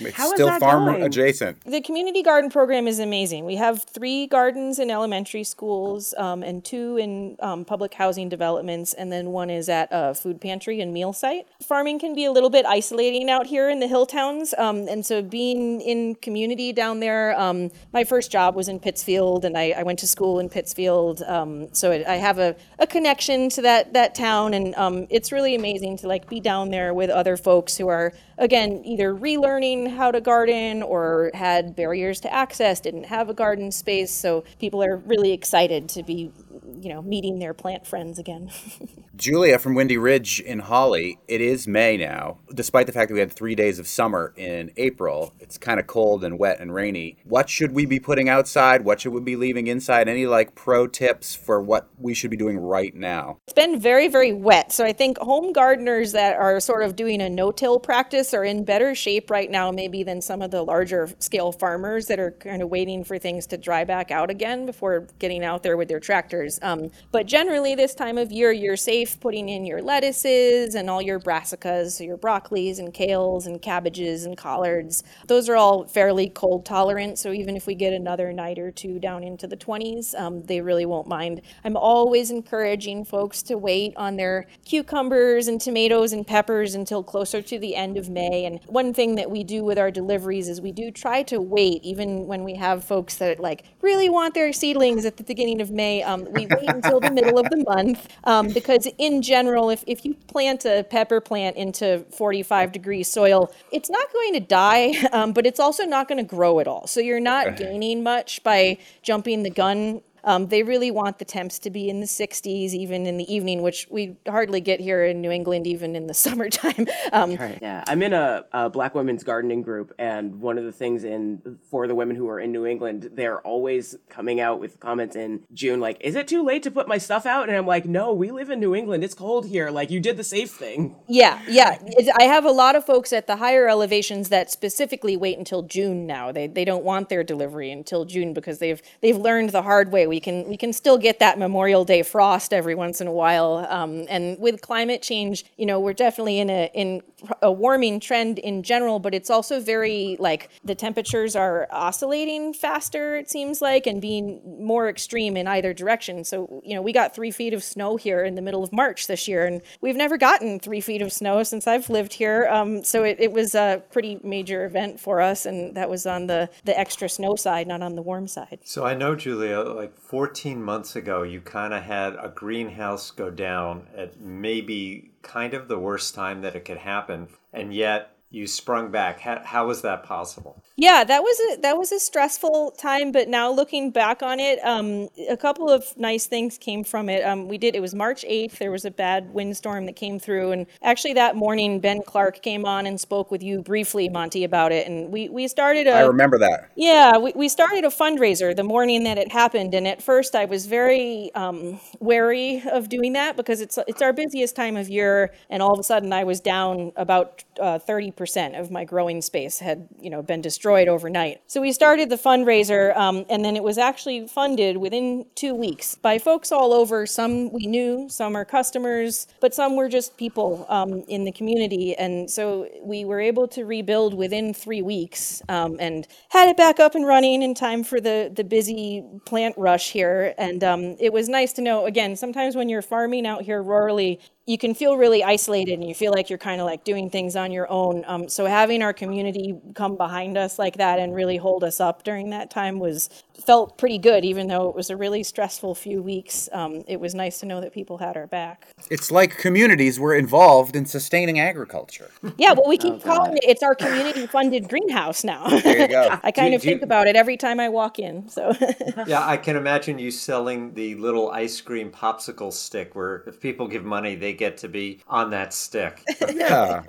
[0.00, 1.02] It's How is still that farm going?
[1.02, 1.64] adjacent.
[1.64, 3.44] The community garden program is amazing.
[3.44, 8.94] We have three gardens in elementary schools um, and two in um, public housing developments,
[8.94, 11.46] and then one is at a food pantry and meal site.
[11.62, 15.04] Farming can be a little bit isolating out here in the hill towns, um, and
[15.04, 19.74] so being in community down there, um, my first job was in Pittsfield, and I,
[19.76, 23.62] I went to school in Pittsfield, um, so it, I have a, a connection to
[23.62, 27.36] that that town, and um, it's really amazing to like be down there with other
[27.36, 33.04] folks who are again either relearning how to garden or had barriers to access, didn't
[33.04, 36.30] have a garden space, so people are really excited to be
[36.80, 38.50] you know meeting their plant friends again.
[39.18, 42.38] Julia from Windy Ridge in Hawley, it is May now.
[42.54, 45.88] Despite the fact that we had three days of summer in April, it's kind of
[45.88, 47.16] cold and wet and rainy.
[47.24, 48.84] What should we be putting outside?
[48.84, 50.08] What should we be leaving inside?
[50.08, 53.38] Any like pro tips for what we should be doing right now?
[53.48, 54.70] It's been very, very wet.
[54.70, 58.44] So I think home gardeners that are sort of doing a no till practice are
[58.44, 62.30] in better shape right now, maybe than some of the larger scale farmers that are
[62.30, 65.88] kind of waiting for things to dry back out again before getting out there with
[65.88, 66.60] their tractors.
[66.62, 71.02] Um, but generally, this time of year, you're safe putting in your lettuces and all
[71.02, 75.02] your brassicas, so your broccolis and kales and cabbages and collards.
[75.26, 77.18] Those are all fairly cold tolerant.
[77.18, 80.60] So even if we get another night or two down into the 20s, um, they
[80.60, 81.42] really won't mind.
[81.64, 87.42] I'm always encouraging folks to wait on their cucumbers and tomatoes and peppers until closer
[87.42, 88.44] to the end of May.
[88.44, 91.82] And one thing that we do with our deliveries is we do try to wait,
[91.82, 95.70] even when we have folks that like really want their seedlings at the beginning of
[95.70, 96.02] May.
[96.02, 100.04] Um, we wait until the middle of the month um, because, in general, if, if
[100.04, 105.32] you plant a pepper plant into 45 degree soil, it's not going to die, um,
[105.32, 106.86] but it's also not going to grow at all.
[106.86, 111.58] So you're not gaining much by jumping the gun um, they really want the temps
[111.60, 115.20] to be in the 60s, even in the evening, which we hardly get here in
[115.20, 116.86] New England, even in the summertime.
[117.12, 117.58] Um, Right.
[117.62, 121.58] Yeah, I'm in a, a Black women's gardening group, and one of the things in
[121.70, 125.44] for the women who are in New England, they're always coming out with comments in
[125.52, 128.12] June like, "Is it too late to put my stuff out?" And I'm like, "No,
[128.12, 129.04] we live in New England.
[129.04, 129.70] It's cold here.
[129.70, 131.78] Like, you did the safe thing." Yeah, yeah.
[132.18, 136.06] I have a lot of folks at the higher elevations that specifically wait until June
[136.06, 136.32] now.
[136.32, 140.07] They they don't want their delivery until June because they've they've learned the hard way.
[140.08, 143.66] We can we can still get that Memorial Day frost every once in a while.
[143.68, 147.02] Um, and with climate change, you know, we're definitely in a in
[147.42, 153.16] a warming trend in general, but it's also very like the temperatures are oscillating faster.
[153.16, 156.24] It seems like and being more extreme in either direction.
[156.24, 159.06] So you know, we got three feet of snow here in the middle of March
[159.06, 162.48] this year, and we've never gotten three feet of snow since I've lived here.
[162.50, 166.26] Um, so it, it was a pretty major event for us, and that was on
[166.26, 168.60] the the extra snow side, not on the warm side.
[168.64, 173.28] So I know, Julia, like 14 months ago, you kind of had a greenhouse go
[173.28, 178.46] down at maybe kind of the worst time that it could happen, and yet you
[178.46, 179.20] sprung back.
[179.20, 180.62] How, how was that possible?
[180.76, 184.58] Yeah, that was a that was a stressful time, but now looking back on it,
[184.64, 187.24] um, a couple of nice things came from it.
[187.24, 188.58] Um, we did it was March eighth.
[188.58, 192.66] There was a bad windstorm that came through, and actually that morning Ben Clark came
[192.66, 196.02] on and spoke with you briefly, Monte, about it, and we we started a I
[196.02, 196.70] remember that.
[196.76, 200.44] yeah, we, we started a fundraiser the morning that it happened, and at first I
[200.44, 205.32] was very um, wary of doing that because it's it's our busiest time of year,
[205.48, 209.22] and all of a sudden I was down about uh, thirty percent of my growing
[209.22, 211.40] space had you know been destroyed overnight.
[211.46, 215.94] So we started the fundraiser, um, and then it was actually funded within two weeks
[215.94, 217.06] by folks all over.
[217.06, 221.96] Some we knew, some are customers, but some were just people um, in the community,
[221.96, 226.80] and so we were able to rebuild within three weeks um, and had it back
[226.80, 230.34] up and running in time for the the busy plant rush here.
[230.36, 231.86] And um, it was nice to know.
[231.86, 235.94] Again, sometimes when you're farming out here rurally, you can feel really isolated and you
[235.94, 238.02] feel like you're kind of like doing things on your own.
[238.06, 242.02] Um, so having our community come behind us like that and really hold us up
[242.02, 243.10] during that time was
[243.44, 246.48] felt pretty good, even though it was a really stressful few weeks.
[246.52, 248.66] Um, it was nice to know that people had our back.
[248.90, 252.10] It's like communities were involved in sustaining agriculture.
[252.38, 253.44] Yeah, well, we keep calling it.
[253.46, 255.46] It's our community-funded greenhouse now.
[255.48, 256.18] There you go.
[256.22, 258.28] I kind Do- of do you- think about it every time I walk in.
[258.30, 258.52] So
[259.06, 263.68] yeah, I can imagine you selling the little ice cream popsicle stick where if people
[263.68, 266.02] give money, they get to be on that stick.
[266.34, 266.82] yeah.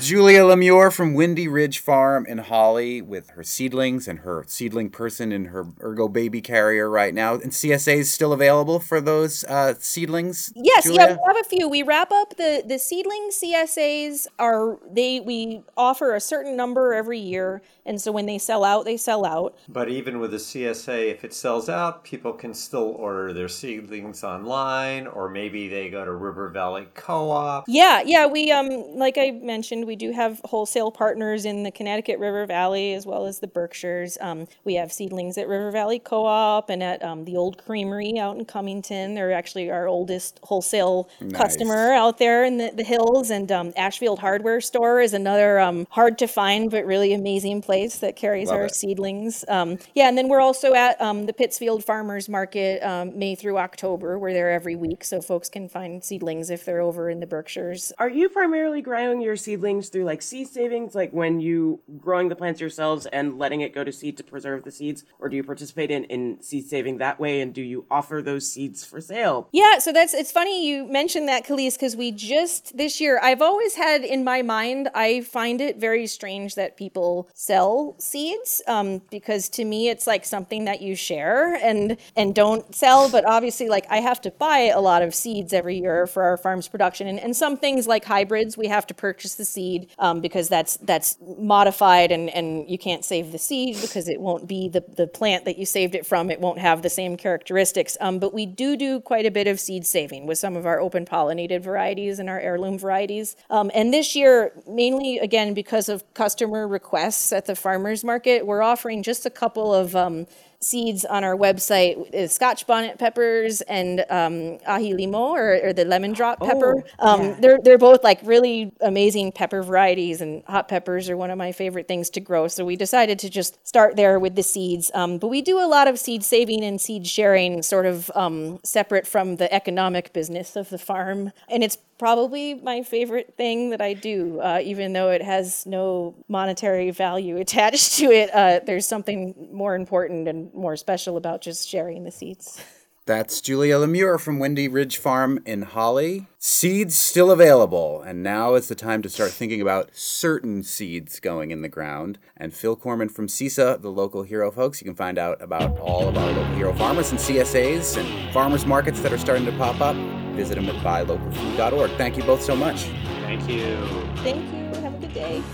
[0.00, 5.32] Julia Lemieux from Windy Ridge Farm in Hawley with her seedlings and her seedling person
[5.32, 7.34] in her ergo baby carrier right now.
[7.34, 10.52] And CSA is still available for those uh, seedlings.
[10.54, 11.00] Yes, Julia?
[11.00, 11.68] yeah, we have a few.
[11.68, 17.18] We wrap up the the seedling CSAs are they we offer a certain number every
[17.18, 19.56] year, and so when they sell out, they sell out.
[19.68, 24.24] But even with the CSA, if it sells out, people can still order their seedlings
[24.24, 27.64] online, or maybe they go to River Valley Co-op.
[27.68, 32.18] Yeah, yeah, we um like I mentioned, we do have wholesale partners in the Connecticut
[32.18, 34.18] River Valley as well as the Berkshires.
[34.20, 38.36] Um, we have seedlings at River Valley Co-op and at um, the Old Creamery out
[38.36, 39.14] in Cummington.
[39.14, 41.36] They're actually our oldest wholesale Nice.
[41.36, 43.30] customer out there in the, the hills.
[43.30, 47.98] And um, Ashfield Hardware Store is another um, hard to find but really amazing place
[47.98, 48.74] that carries Love our it.
[48.74, 49.44] seedlings.
[49.48, 53.58] Um, yeah, and then we're also at um, the Pittsfield Farmers Market um, May through
[53.58, 54.18] October.
[54.18, 57.92] We're there every week, so folks can find seedlings if they're over in the Berkshires.
[57.98, 62.36] Are you primarily growing your seedlings through like seed savings, like when you growing the
[62.36, 65.44] plants yourselves and letting it go to seed to preserve the seeds, or do you
[65.44, 67.40] participate in, in seed saving that way?
[67.40, 69.48] And do you offer those seeds for sale?
[69.52, 73.42] Yeah, so that's it's funny you mentioned that, Kaliis, because we just this year I've
[73.42, 79.02] always had in my mind I find it very strange that people sell seeds um,
[79.10, 83.10] because to me it's like something that you share and and don't sell.
[83.10, 86.36] But obviously, like I have to buy a lot of seeds every year for our
[86.66, 90.20] farm's production, and, and some things like hybrids we have to purchase the seed um,
[90.20, 94.68] because that's that's modified and and you can't save the seed because it won't be
[94.68, 96.30] the the plant that you saved it from.
[96.30, 97.96] It won't have the same characteristics.
[98.00, 100.80] Um, but we do do quite a bit of seed saving with some of our
[100.80, 103.36] open pollinated varieties and our heirloom varieties.
[103.50, 108.62] Um, and this year, mainly again because of customer requests at the farmers market, we're
[108.62, 110.26] offering just a couple of um,
[110.66, 115.84] seeds on our website is Scotch bonnet peppers and um, aji limo or, or the
[115.84, 116.84] lemon drop pepper.
[116.98, 117.36] Oh, um, yeah.
[117.40, 121.52] They're they're both like really amazing pepper varieties, and hot peppers are one of my
[121.52, 122.48] favorite things to grow.
[122.48, 124.90] So we decided to just start there with the seeds.
[124.94, 128.58] Um, but we do a lot of seed saving and seed sharing, sort of um,
[128.64, 133.80] separate from the economic business of the farm, and it's probably my favorite thing that
[133.80, 138.30] I do, uh, even though it has no monetary value attached to it.
[138.32, 142.60] Uh, there's something more important and more special about just sharing the seeds.
[143.06, 146.26] That's Julie Lemieux from Windy Ridge Farm in Hawley.
[146.40, 151.52] Seeds still available, and now is the time to start thinking about certain seeds going
[151.52, 152.18] in the ground.
[152.36, 156.08] And Phil Korman from CISA, the local hero folks, you can find out about all
[156.08, 159.80] of our local hero farmers and CSAs and farmers markets that are starting to pop
[159.80, 159.94] up.
[160.34, 161.90] Visit them at buylocalfood.org.
[161.92, 162.86] Thank you both so much.
[163.22, 163.76] Thank you.
[164.16, 164.80] Thank you.
[164.80, 165.44] Have a good day.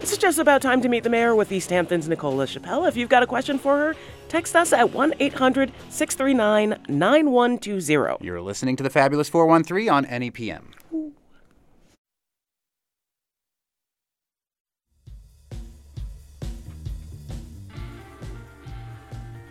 [0.00, 2.88] It's just about time to meet the mayor with East Hampton's Nicole LaChapelle.
[2.88, 3.94] If you've got a question for her,
[4.28, 8.24] text us at 1 800 639 9120.
[8.24, 10.62] You're listening to the Fabulous 413 on NEPM.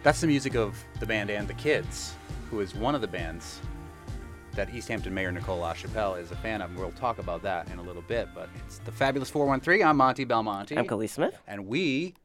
[0.01, 2.15] That's the music of the band and the Kids,
[2.49, 3.59] who is one of the bands
[4.55, 6.69] that Easthampton Mayor Nicole LaChapelle is a fan of.
[6.71, 9.85] and We'll talk about that in a little bit, but it's the Fabulous 413.
[9.85, 10.77] I'm Monte Belmonte.
[10.77, 11.37] I'm Kaliis Smith.
[11.47, 12.15] And we,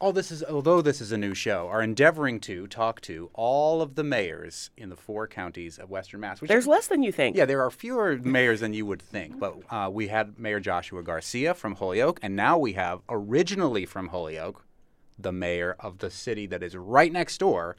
[0.00, 3.82] all this is, although this is a new show, are endeavoring to talk to all
[3.82, 6.40] of the mayors in the four counties of Western Mass.
[6.40, 7.36] Which There's less than you think.
[7.36, 11.02] yeah, there are fewer mayors than you would think, but uh, we had Mayor Joshua
[11.02, 14.64] Garcia from Holyoke, and now we have, originally from Holyoke,
[15.18, 17.76] the mayor of the city that is right next door,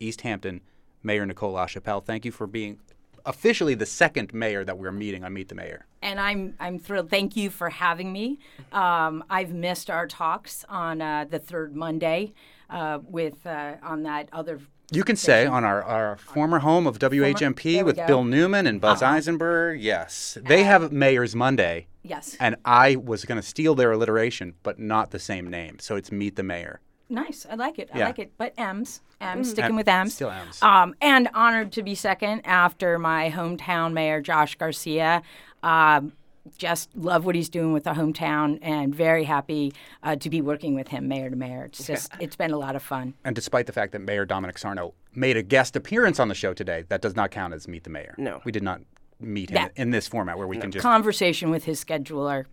[0.00, 0.60] Easthampton,
[1.04, 2.04] Mayor Nicole LaChapelle.
[2.04, 2.80] Thank you for being
[3.26, 5.86] officially the second mayor that we're meeting on Meet the Mayor.
[6.02, 7.10] And I'm I'm thrilled.
[7.10, 8.38] Thank you for having me.
[8.72, 12.32] Um, I've missed our talks on uh, the third Monday
[12.70, 14.60] uh, with uh, on that other.
[14.90, 18.06] You can say on our, our former home of WHMP with go.
[18.06, 19.14] Bill Newman and Buzz Uh-huh.
[19.14, 19.80] Eisenberg.
[19.80, 20.36] Yes.
[20.44, 21.86] They have Mayor's Monday.
[22.02, 22.36] Yes.
[22.38, 25.78] And I was going to steal their alliteration, but not the same name.
[25.78, 26.80] So it's Meet the Mayor.
[27.12, 27.46] Nice.
[27.48, 27.90] I like it.
[27.92, 28.06] I Yeah.
[28.06, 28.32] like it.
[28.38, 29.00] But M's.
[29.20, 29.48] M's.
[29.48, 29.50] Mm.
[29.50, 30.14] Sticking Em- with M's.
[30.14, 30.62] still M's.
[30.62, 35.22] Um, and honored to be second after my hometown mayor, Josh Garcia.
[35.62, 36.12] Um,
[36.58, 39.72] just love what he's doing with the hometown and very happy
[40.02, 41.64] uh, to be working with him mayor to mayor.
[41.66, 43.14] It's just, it's been a lot of fun.
[43.24, 46.52] And despite the fact that Mayor Dominic Sarno made a guest appearance on the show
[46.52, 48.14] today, that does not count as Meet the Mayor.
[48.18, 48.40] No.
[48.44, 48.80] We did not
[49.20, 50.82] meet him That- in this format where we can just.
[50.82, 52.46] Conversation with his scheduler.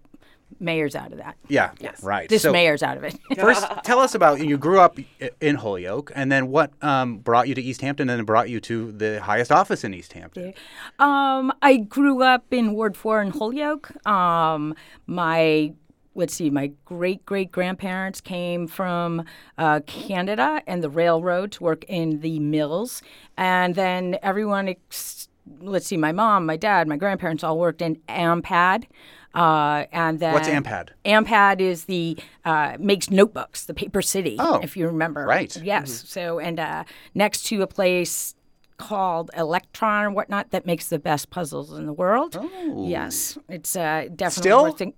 [0.59, 1.35] Mayor's out of that.
[1.47, 2.27] yeah, right.
[2.27, 3.17] This So- mayor's out of it.
[3.39, 4.97] First, tell us about you grew up
[5.39, 8.91] in Holyoke, and then what um, brought you to Easthampton, and then brought you to
[8.91, 10.53] the highest office in Easthampton.
[10.99, 13.91] Um, I grew up in Ward 4 in Holyoke.
[14.07, 14.75] Um,
[15.07, 15.73] my
[16.15, 19.23] let's see, my great great grandparents came from
[19.57, 23.01] uh, Canada and the railroad to work in the mills,
[23.37, 25.29] and then everyone ex-
[25.61, 28.85] let's see, my mom, my dad, my grandparents all worked in AMPAD.
[29.33, 30.89] Uh, and then What's AMPAD?
[31.05, 35.25] AMPAD is the uh, makes notebooks, the Paper City, Oh, if you remember.
[35.25, 35.55] right.
[35.57, 36.03] Yes.
[36.07, 38.33] So and uh, next to a place
[38.77, 42.37] called Electron or whatnot that makes the best puzzles in the world.
[42.39, 42.87] Oh.
[42.87, 44.63] Yes, it's uh, definitely Still?
[44.63, 44.95] worth think-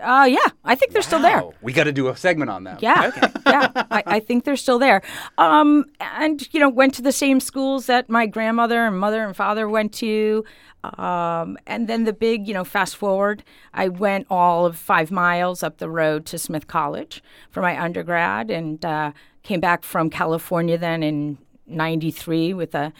[0.00, 1.42] Uh, yeah, I think they're still there.
[1.60, 2.82] We got to do a segment on that.
[2.82, 3.10] Yeah,
[3.46, 5.02] yeah, I, I think they're still there.
[5.38, 9.36] Um, and you know, went to the same schools that my grandmother and mother and
[9.36, 10.44] father went to.
[10.84, 15.62] Um, and then the big, you know, fast forward, I went all of five miles
[15.62, 19.12] up the road to Smith College for my undergrad, and uh,
[19.42, 22.92] came back from California then in '93 with a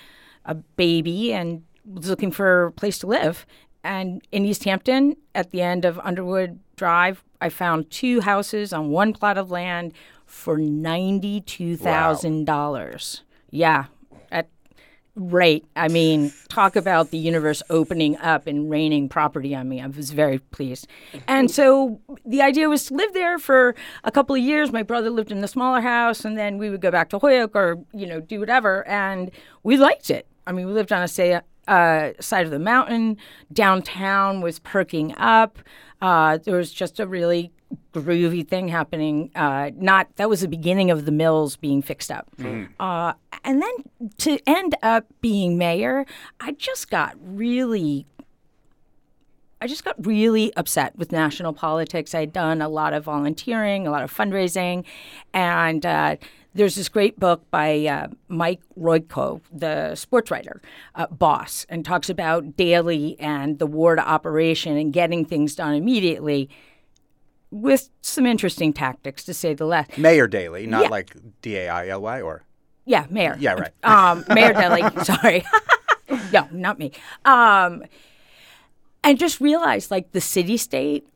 [0.44, 3.46] a baby and was looking for a place to live.
[3.84, 9.12] And in Easthampton, at the end of Underwood Drive, I found two houses on one
[9.12, 9.92] plot of land
[10.24, 13.22] for ninety-two thousand dollars.
[13.50, 13.86] Yeah,
[14.30, 14.48] at
[15.14, 15.66] rate.
[15.76, 19.80] I mean, talk about the universe opening up and raining property on me.
[19.80, 20.86] I was very pleased.
[21.28, 23.74] And so the idea was to live there for
[24.04, 24.72] a couple of years.
[24.72, 27.54] My brother lived in the smaller house, and then we would go back to Holyoke
[27.56, 28.86] or you know do whatever.
[28.86, 29.30] And
[29.64, 30.26] we liked it.
[30.46, 33.16] I mean, we lived on a say, uh, side of the mountain.
[33.52, 35.58] Downtown was perking up.
[36.00, 37.52] Uh, there was just a really
[37.92, 39.30] groovy thing happening.
[39.34, 42.28] Uh, not that was the beginning of the mills being fixed up.
[42.80, 43.12] Uh,
[43.44, 46.04] and then to end up being mayor,
[46.40, 48.06] I just got really
[49.60, 52.16] I just got really upset with national politics.
[52.16, 54.84] I'd done a lot of volunteering, a lot of fundraising,
[55.32, 56.16] and uh,
[56.54, 60.60] there's this great book by uh, Mike Royko, the sports writer,
[60.94, 66.50] uh, Boss, and talks about Daley and the ward operation and getting things done immediately
[67.50, 69.96] with some interesting tactics, to say the least.
[69.98, 70.88] Mayor Daley, not Yeah.
[70.88, 72.42] like D A I L Y or.
[72.84, 73.36] Yeah, mayor.
[73.38, 73.72] Yeah, right.
[73.84, 74.82] Um, mayor Deli.
[75.04, 75.44] sorry.
[76.32, 76.92] no, not me.
[77.24, 77.84] Um,
[79.04, 81.06] and just realized like the city state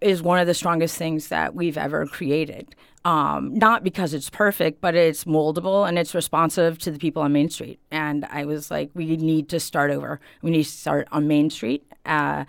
[0.00, 2.74] is one of the strongest things that we've ever created.
[3.04, 7.32] Um, not because it's perfect, but it's moldable and it's responsive to the people on
[7.32, 7.78] Main Street.
[7.90, 10.20] And I was like, we need to start over.
[10.42, 11.86] We need to start on Main Street.
[12.04, 12.44] Uh,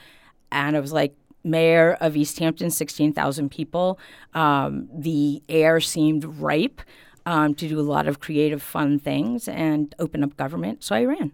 [0.51, 3.99] and I was like, mayor of Easthampton, 16,000 people.
[4.33, 6.81] Um, the air seemed ripe
[7.25, 10.83] um, to do a lot of creative, fun things and open up government.
[10.83, 11.33] So I ran.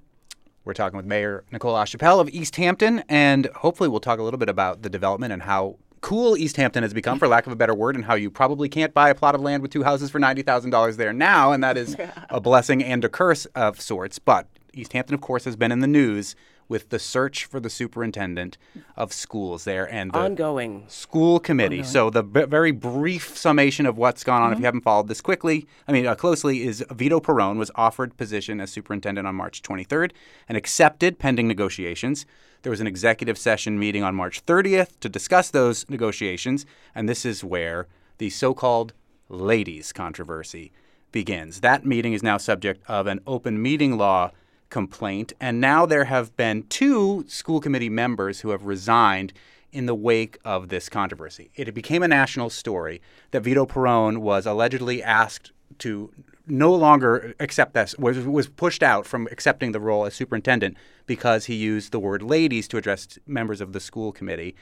[0.66, 4.47] We're talking with Mayor Nicole LaChapelle of Easthampton, and hopefully we'll talk a little bit
[4.47, 7.95] about the development and how cool Easthampton has become, for lack of a better word,
[7.95, 10.97] and how you probably can't buy a plot of land with two houses for $90,000
[10.97, 11.97] there now, and that is
[12.30, 14.20] a blessing and a curse of sorts.
[14.20, 16.36] But Easthampton, of course, has been in the news
[16.74, 18.58] with the search for the superintendent
[18.98, 20.86] of schools there and the Ongoing.
[20.88, 21.84] school committee.
[21.84, 25.22] So the b- very brief summation of what's gone on, if you haven't followed this
[25.22, 29.62] quickly, I mean uh, closely, is Vito Perrone was offered position as superintendent on March
[29.62, 30.14] 23rd
[30.50, 32.26] and accepted pending negotiations.
[32.64, 36.66] There was an executive session meeting on March 30th to discuss those negotiations,
[36.96, 38.94] and this is where the so-called
[39.30, 40.72] ladies controversy
[41.12, 41.60] begins.
[41.60, 44.32] That meeting is now subject of an open meeting law
[44.74, 49.32] complaint, and now there have been two school committee members who have resigned
[49.72, 51.52] in the wake of this controversy.
[51.56, 53.00] It became a national story
[53.32, 56.12] that Vito Perrone was allegedly asked to
[56.48, 61.46] no longer accept this was was pushed out from accepting the role as superintendent because
[61.46, 64.56] he used the word ladies to address members of the school committee.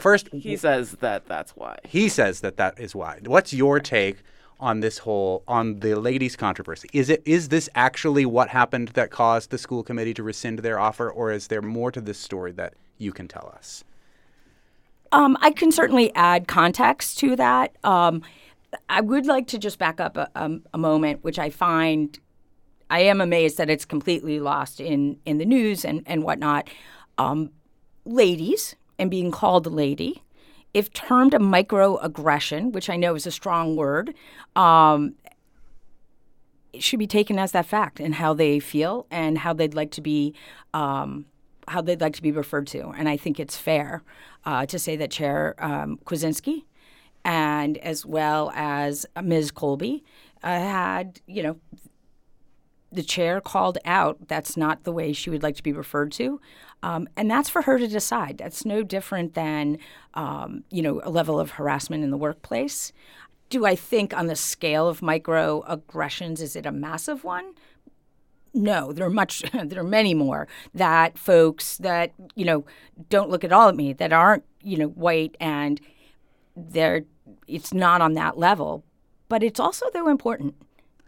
[0.00, 1.76] First, He says that that's why.
[1.84, 3.20] he says that that is why.
[3.24, 4.16] What's your take
[4.60, 6.88] on this whole on the ladies controversy?
[6.92, 10.78] Is it is this actually what happened that caused the school committee to rescind their
[10.78, 13.84] offer, or is there more to this story that you can tell us?
[15.12, 17.76] Um, I can certainly add context to that.
[17.84, 18.22] Um,
[18.88, 22.18] I would like to just back up a, um, a moment, which I find
[22.90, 26.68] I am amazed that it's completely lost in in the news and and whatnot.
[27.16, 27.50] Um,
[28.04, 30.23] ladies and being called a lady,
[30.74, 34.12] if termed a microaggression, which I know is a strong word,
[34.56, 35.14] um,
[36.72, 39.92] it should be taken as that fact and how they feel and how they'd like
[39.92, 40.34] to be
[40.74, 41.26] um,
[41.68, 42.88] how they'd like to be referred to.
[42.90, 44.02] And I think it's fair
[44.44, 46.64] uh, to say that Chair um, Kwasinski
[47.24, 49.50] and as well as Ms.
[49.50, 50.04] Colby
[50.42, 51.56] uh, had, you know,
[52.92, 56.40] the chair called out that's not the way she would like to be referred to.
[56.84, 58.36] Um, and that's for her to decide.
[58.36, 59.78] That's no different than,
[60.12, 62.92] um, you know, a level of harassment in the workplace.
[63.48, 67.54] Do I think on the scale of microaggressions, is it a massive one?
[68.52, 69.50] No, there are much.
[69.64, 72.66] there are many more that folks that you know
[73.08, 75.80] don't look at all at me that aren't you know white and
[76.54, 77.04] they're.
[77.48, 78.84] It's not on that level,
[79.30, 80.54] but it's also though important.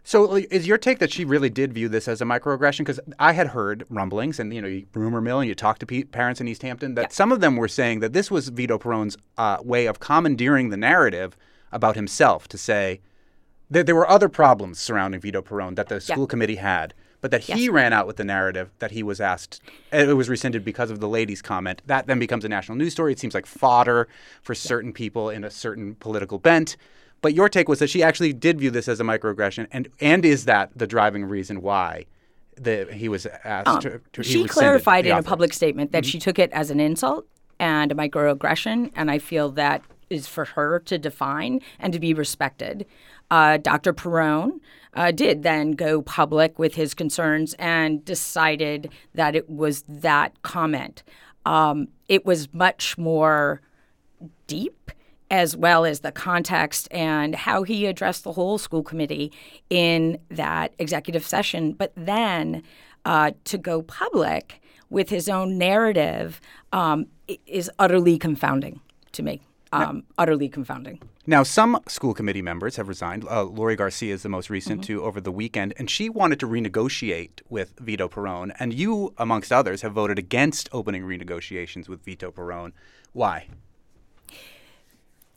[0.07, 2.77] So like, is your take that she really did view this as a microaggression?
[2.77, 5.85] Because I had heard rumblings, and you know, you rumor mill, and you talk to
[5.85, 9.17] pe- parents in Easthampton that some of them were saying that this was Vito Perrone's
[9.37, 11.35] uh, way of commandeering the narrative
[11.73, 13.01] about himself to say
[13.69, 17.41] that there were other problems surrounding Vito Perrone that the school committee had, but that
[17.41, 17.73] he Yes.
[17.73, 19.61] ran out with the narrative that he was asked.
[19.91, 21.81] It was rescinded because of the lady's comment.
[21.85, 23.11] That then becomes a national news story.
[23.11, 24.07] It seems like fodder
[24.41, 26.77] for certain people in a certain political bent.
[27.21, 30.23] But your take was that she actually did view this as a microaggression, and and
[30.25, 32.05] is that the driving reason why
[32.59, 36.03] the, he was asked Um, to, to he she clarified in a public statement that
[36.03, 36.07] Mhm.
[36.11, 37.27] she took it as an insult
[37.59, 42.13] and a microaggression, and I feel that is for her to define and to be
[42.13, 42.85] respected.
[43.29, 43.93] Uh, Dr.
[43.93, 44.59] Perrone
[44.93, 51.03] uh, did then go public with his concerns and decided that it was that comment.
[51.45, 53.61] Um, it was much more
[54.47, 54.91] deep
[55.29, 59.31] as well as the context and how he addressed the whole school committee
[59.69, 61.73] in that executive session.
[61.73, 62.63] But then
[63.05, 66.39] uh, to go public with his own narrative
[66.71, 67.07] um,
[67.45, 68.79] is utterly confounding
[69.13, 69.41] to me.
[69.73, 71.01] Um, utterly confounding.
[71.25, 73.25] Now, some school committee members have resigned.
[73.29, 74.85] Uh, Lori Garcia is the most recent Mhm.
[74.85, 78.53] to over the weekend, and she wanted to renegotiate with Vito Perrone.
[78.59, 82.71] And you, amongst others, have voted against opening renegotiations with Vito Perrone.
[83.11, 83.47] Why?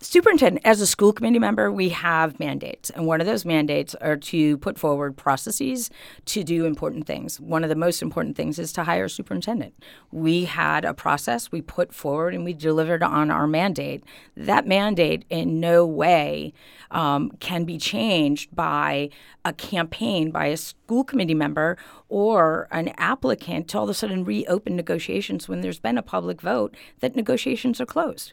[0.03, 4.17] Superintendent, as a school committee member, we have mandates, and one of those mandates are
[4.17, 5.91] to put forward processes
[6.25, 7.39] to do important things.
[7.39, 9.75] One of the most important things is to hire a superintendent.
[10.11, 14.03] We had a process we put forward and we delivered on our mandate.
[14.39, 16.55] That mandate in no way
[16.91, 19.11] um, can be changed by
[19.45, 21.77] a campaign by a school committee member
[22.09, 26.41] or an applicant to all of a sudden reopen negotiations when there's been a public
[26.41, 28.33] vote that negotiations are closed.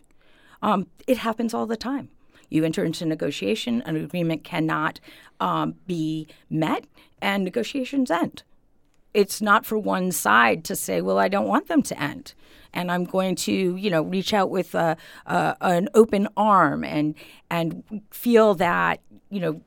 [0.62, 2.10] Um, it happens all the time.
[2.50, 5.00] You enter into negotiation, an agreement cannot
[5.40, 6.86] um, be met,
[7.22, 8.44] and negotiations end.
[9.14, 12.34] It's not for one side to say, "Well, I don't want them to end,"
[12.74, 14.96] and I'm going to, you know, reach out with a,
[15.26, 17.16] a, an open arm and
[17.50, 19.62] and feel that, you know,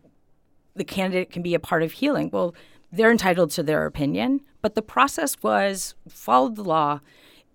[0.75, 2.31] the candidate can be a part of healing.
[2.33, 2.55] Well,
[2.93, 7.01] they're entitled to their opinion, but the process was followed the law.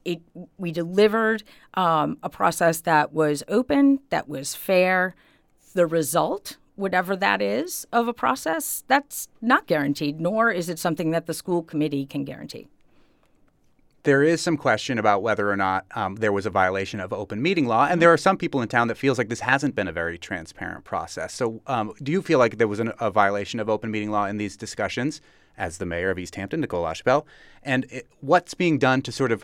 [0.05, 0.21] It,
[0.57, 1.43] we delivered
[1.73, 5.15] um, a process that was open, that was fair.
[5.73, 11.11] The result, whatever that is, of a process, that's not guaranteed, nor is it something
[11.11, 12.67] that the school committee can guarantee.
[14.03, 17.41] There is some question about whether or not um, there was a violation of open
[17.41, 19.87] meeting law, and there are some people in town that feels like this hasn't been
[19.87, 21.33] a very transparent process.
[21.33, 24.25] So, um, do you feel like there was an, a violation of open meeting law
[24.27, 25.21] in these discussions,
[25.57, 27.25] as the mayor of Easthampton, Nicole LaChapelle,
[27.63, 29.43] and it, what's being done to sort of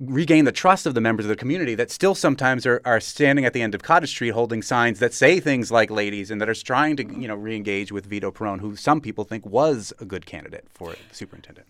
[0.00, 3.44] regain the trust of the members of the community that still sometimes are, are standing
[3.44, 6.48] at the end of Cottage Street holding signs that say things like "ladies" and that
[6.48, 10.04] are trying to you know re-engage with Vito Perrone, who some people think was a
[10.04, 11.66] good candidate for superintendent.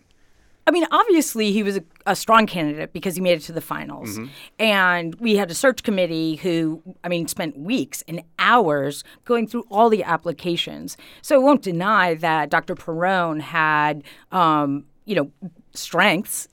[0.67, 3.61] I mean, obviously, he was a, a strong candidate because he made it to the
[3.61, 4.19] finals.
[4.19, 4.29] Mhm.
[4.59, 9.65] And we had a search committee who, I mean, spent weeks and hours going through
[9.71, 10.97] all the applications.
[11.23, 12.75] So I won't deny that Dr.
[12.75, 15.31] Perrone had, um, you know,
[15.73, 16.47] strengths.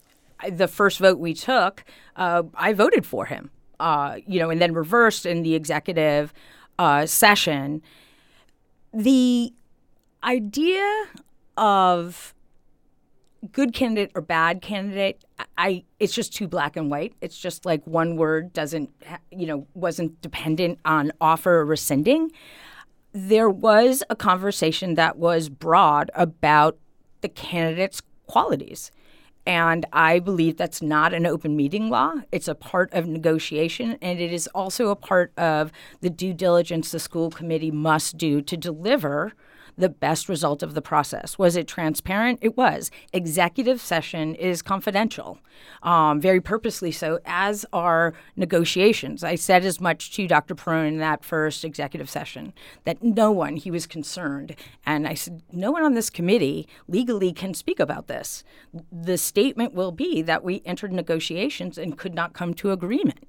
[0.51, 1.84] The first vote we took,
[2.16, 6.32] uh, I voted for him, uh, you know, and then reversed in the executive
[6.78, 7.82] uh, session.
[8.93, 9.53] The
[10.22, 11.05] idea
[11.57, 12.34] of
[13.53, 15.24] good candidate or bad candidate
[15.57, 17.14] i it's just too black and white.
[17.20, 18.91] It's just like one word doesn't
[19.30, 22.32] you know wasn't dependent on offer or rescinding.
[23.12, 26.78] There was a conversation that was broad about
[27.20, 28.91] the candidate's qualities
[29.49, 32.12] and I believe that's not an open meeting law.
[32.30, 35.72] It's a part of negotiation, and it is also a part of
[36.03, 39.32] the due diligence the school committee must do to deliver
[39.78, 41.38] the best result of the process.
[41.38, 42.40] Was it transparent?
[42.42, 42.90] It was.
[43.12, 45.38] Executive session is confidential,
[45.82, 49.22] um, very purposely so, as are negotiations.
[49.22, 50.56] I said as much to Dr.
[50.56, 52.52] Perrone in that first executive session
[52.84, 54.56] that no one, he was concerned.
[54.84, 58.42] And I said, no one on this committee legally can speak about this.
[58.92, 63.24] The statement will be that we entered negotiations and could not come to agreement.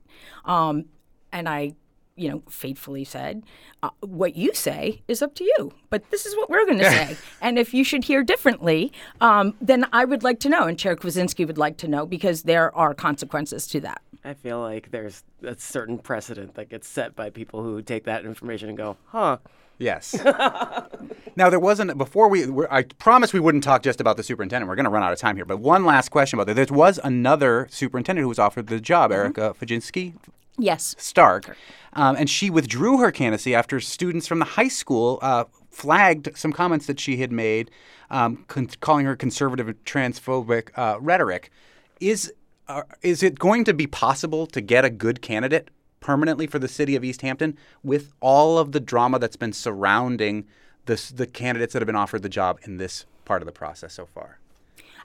[0.45, 0.85] Um,
[1.31, 1.75] and I
[2.19, 3.43] you know, faithfully said,
[3.81, 6.89] uh, what you say is up to you, but this is what we're going to
[6.89, 7.17] say.
[7.41, 8.91] and if you should hear differently,
[9.21, 12.43] um, then I would like to know, and Chair Kwasinski would like to know, because
[12.43, 14.01] there are consequences to that.
[14.23, 18.25] I feel like there's a certain precedent that gets set by people who take that
[18.25, 19.37] information and go, huh.
[19.81, 20.13] Yes.
[21.37, 22.45] now there wasn't before we.
[22.45, 24.67] We're, I promised we wouldn't talk just about the superintendent.
[24.67, 25.45] We're going to run out of time here.
[25.45, 26.67] But one last question about that.
[26.67, 30.15] There was another superintendent who was offered the job, Erica Faginski
[30.59, 30.95] Yes.
[30.97, 31.55] Stark,
[31.93, 36.51] um, and she withdrew her candidacy after students from the high school uh, flagged some
[36.51, 37.71] comments that she had made,
[38.09, 41.51] um, con- calling her conservative and transphobic uh, rhetoric.
[41.99, 42.33] Is
[42.67, 46.67] uh, is it going to be possible to get a good candidate permanently for the
[46.67, 50.45] city of Easthampton with all of the drama that's been surrounding
[50.85, 53.93] the the candidates that have been offered the job in this part of the process
[53.93, 54.39] so far?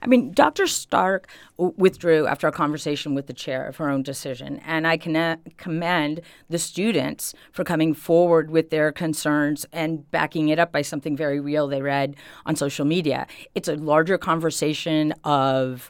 [0.05, 0.67] I mean, Dr.
[0.67, 1.27] Stark
[1.57, 5.37] withdrew after a conversation with the chair of her own decision, and I can uh,
[5.57, 11.17] commend the students for coming forward with their concerns and backing it up by something
[11.17, 13.25] very real they read on social media.
[13.55, 15.89] It's a larger conversation of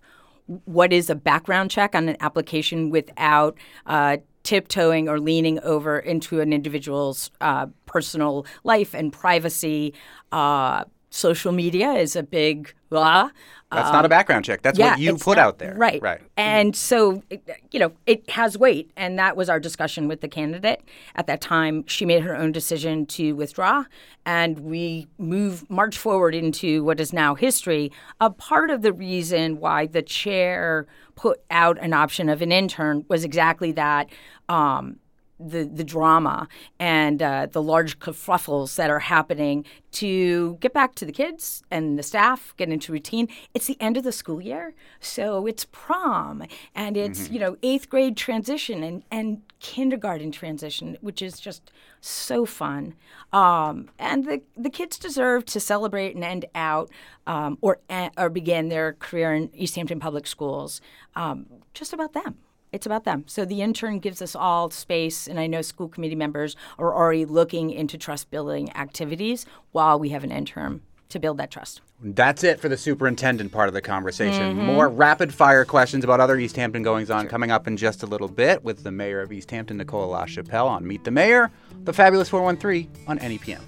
[0.63, 6.39] what is a background check on an application without uh, tiptoeing or leaning over into
[6.39, 9.93] an individual's uh, personal life and privacy.
[10.31, 10.85] Uh,
[11.15, 13.29] social media is a big blah.
[13.71, 14.61] That's um, not a um, background check.
[14.61, 15.73] That's yeah, what you put not, out there.
[15.75, 16.01] Right.
[16.01, 16.21] Right.
[16.37, 17.23] And so,
[17.71, 18.91] you know, it has weight.
[18.95, 20.81] And that was our discussion with the candidate.
[21.15, 23.85] At that time, she made her own decision to withdraw.
[24.25, 27.91] And we move, march forward into what is now history.
[28.21, 30.85] A part of the reason why the chair
[31.15, 34.09] put out an option of an intern was exactly that.
[34.47, 34.99] Um,
[35.39, 36.47] the the drama
[36.79, 41.97] and uh, the large kerfuffles that are happening to get back to the kids and
[41.97, 43.27] the staff, get into routine.
[43.53, 47.33] It's the end of the school year, so it's prom and it's mm-hmm.
[47.33, 51.71] you know eighth grade transition and and kindergarten transition, which is just
[52.01, 52.93] so fun.
[53.33, 56.89] Um, and the the kids deserve to celebrate and end out
[57.27, 57.79] um, or
[58.17, 60.81] or begin their career in Easthampton Public Schools
[61.15, 62.37] um, just about them.
[62.75, 63.23] It's about them.
[63.25, 67.23] So the intern gives us all space, and I know school committee members are already
[67.23, 71.79] looking into trust building activities while we have an intern to build that trust.
[72.01, 74.57] That's it for the superintendent part of the conversation.
[74.57, 74.65] Mm-hmm.
[74.65, 77.29] More rapid fire questions about other Easthampton goings on sure.
[77.29, 80.85] coming up in just a little bit with the mayor of Easthampton, Nicole LaChapelle, on
[80.85, 81.51] Meet the Mayor,
[81.85, 83.61] the Fabulous 413 on NEPM.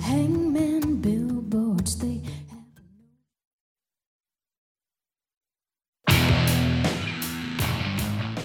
[0.00, 0.71] Hangman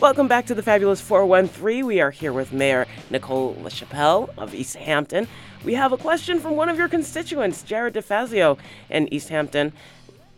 [0.07, 1.85] Welcome back to the Fabulous 413.
[1.85, 5.27] We are here with Mayor Nicole LaChapelle of Easthampton.
[5.65, 8.57] We have a question from one of your constituents, Jared DeFazio
[8.89, 9.73] in Easthampton,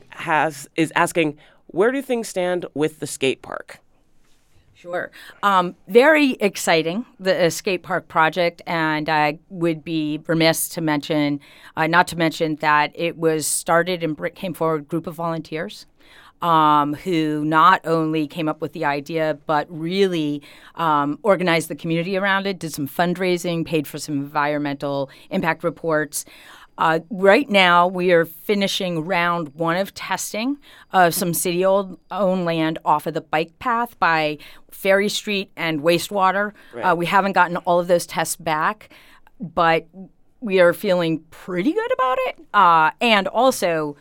[0.10, 3.78] has is asking, where do things stand with the skate park?
[4.74, 5.12] Sure.
[5.44, 8.64] Um, very exciting, the skate park project.
[8.66, 11.42] And I would be remiss to mention,
[11.78, 15.86] uh, not to mention that it was started and came forward a group of volunteers
[16.42, 20.42] um, who not only came up with the idea, but really
[20.76, 26.26] um, organized the community around it, did some fundraising, paid for some environmental impact reports.
[26.80, 30.58] Uh, right now, we are finishing round one of testing
[30.94, 31.98] of some city owned
[32.46, 34.38] land off of the bike path by
[34.72, 36.54] Ferry Street and Wastewater.
[36.74, 36.84] Right.
[36.84, 38.94] Uh, we haven't gotten all of those tests back,
[39.42, 39.88] but
[40.40, 42.40] we are feeling pretty good about it.
[42.54, 43.98] Uh, and also,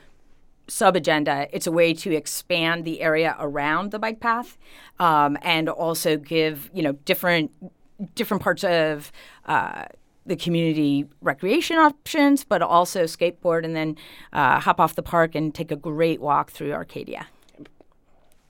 [0.69, 4.59] sub agenda, it's a way to expand the area around the bike path
[4.99, 7.51] um, and also give you know different
[8.15, 9.11] different parts of
[9.47, 9.87] uh,
[10.27, 13.97] the community recreation options, but also skateboard and then
[14.33, 17.27] uh, hop off the park and take a great walk through Arcadia.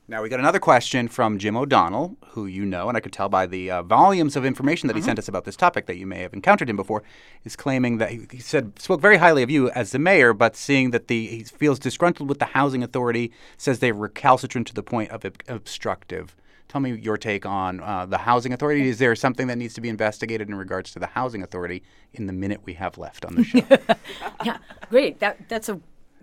[0.09, 3.29] Now, we got another question from Jim O'Donnell, who you know, and I could tell
[3.29, 5.09] by the uh, volumes of information that he uh-huh.
[5.09, 7.03] sent us about this topic that you may have encountered him before,
[7.43, 10.55] is claiming that he, he, said spoke very highly of you as the mayor, but
[10.55, 14.81] seeing that the he feels disgruntled with the housing authority, says they're recalcitrant to the
[14.81, 16.35] point of ob- obstructive.
[16.69, 18.89] Tell me your take on uh, the housing authority.
[18.89, 21.83] Is there something that needs to be investigated in regards to the housing authority
[22.13, 23.61] in the minute we have left on the show?
[24.43, 24.57] yeah,
[24.89, 25.19] great.
[25.19, 25.79] That that's a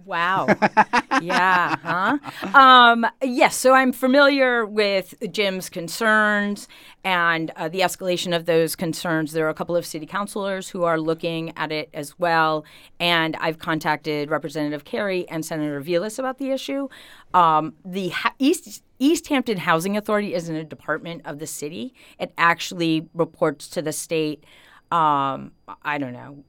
[0.07, 0.47] Wow.
[1.21, 1.75] yeah.
[1.83, 2.19] Huh?
[2.57, 3.57] Um, yes.
[3.57, 6.69] So I'm familiar with Jim's concerns
[7.03, 9.33] and uh, the escalation of those concerns.
[9.33, 12.65] There are a couple of city councilors who are looking at it as well.
[13.01, 16.89] And I've contacted Representative Carey and Senator Velis about the issue.
[17.35, 21.95] Um, the ha- East Easthampton Housing Authority isn't a department of the city.
[22.21, 24.45] It actually reports to the state.
[24.93, 25.51] Um,
[25.83, 26.45] I don't know,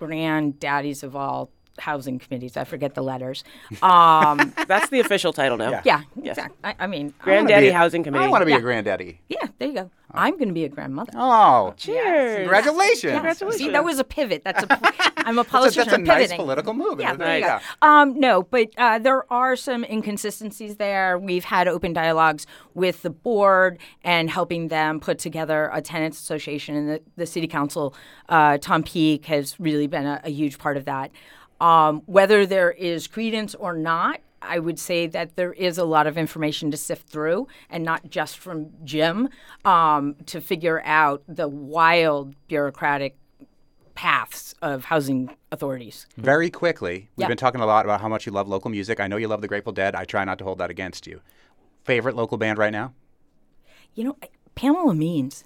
[0.00, 2.56] granddaddies of all housing committees.
[2.56, 3.44] I forget the letters.
[3.82, 5.70] Um, That's the official title now.
[5.70, 6.38] Yeah, yeah yes.
[6.38, 6.58] exactly.
[6.64, 8.24] I, I, mean, Granddaddy Housing Committee.
[8.24, 8.58] I want to be yeah.
[8.58, 9.20] a granddaddy.
[9.28, 9.90] Yeah, there you go.
[10.14, 10.20] Oh.
[10.20, 11.12] I'm going to be a grandmother.
[11.16, 12.36] Oh, cheers!
[12.36, 13.02] Congratulations!
[13.02, 13.12] Yeah.
[13.14, 13.62] Congratulations!
[13.62, 14.42] See, that was a pivot.
[14.44, 15.12] That's a.
[15.26, 15.88] I'm a politician.
[15.88, 17.00] that's a, that's a nice political move.
[17.00, 17.42] Yeah, there nice.
[17.42, 17.86] you go.
[17.86, 21.18] Um, no, but uh, there are some inconsistencies there.
[21.18, 26.76] We've had open dialogues with the board and helping them put together a tenants association,
[26.76, 27.94] and the, the city council,
[28.28, 31.10] uh, Tom Peak, has really been a, a huge part of that.
[31.64, 36.06] Um, whether there is credence or not, I would say that there is a lot
[36.06, 39.30] of information to sift through, and not just from Jim,
[39.64, 43.16] um, to figure out the wild bureaucratic
[43.94, 46.06] paths of housing authorities.
[46.18, 47.28] Very quickly, we've Yeah.
[47.28, 49.00] been talking a lot about how much you love local music.
[49.00, 49.94] I know you love the Grateful Dead.
[49.94, 51.22] I try not to hold that against you.
[51.84, 52.92] Favorite local band right now?
[53.94, 54.16] You know,
[54.54, 55.44] Pamela Means.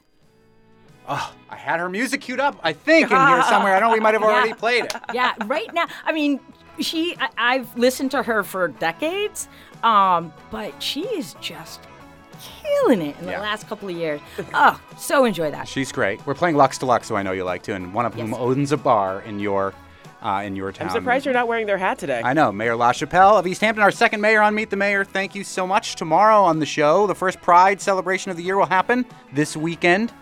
[1.09, 3.75] Oh, I had her music queued up, I think, in here somewhere.
[3.77, 4.55] I know we might have already Yeah.
[4.55, 4.95] played it.
[5.15, 5.87] yeah, right now.
[6.05, 6.39] I mean,
[6.81, 7.17] she.
[7.19, 9.49] I, I've listened to her for decades,
[9.83, 11.81] um, but she is just
[12.41, 13.41] killing it in the Yeah.
[13.41, 14.21] last couple of years.
[14.55, 15.67] Oh, so enjoy that.
[15.67, 16.25] She's great.
[16.27, 18.73] We're playing Lux Deluxe, who I know you like too, and one of whom owns
[18.73, 19.73] a bar in your
[20.23, 20.89] uh, in your town.
[20.89, 22.21] I'm surprised you're not wearing their hat today.
[22.25, 22.51] I know.
[22.53, 25.05] Mayor LaChapelle of Easthampton, our second mayor on Meet the Mayor.
[25.05, 25.95] Thank you so much.
[25.95, 30.13] Tomorrow on the show, the first Pride celebration of the year will happen this weekend,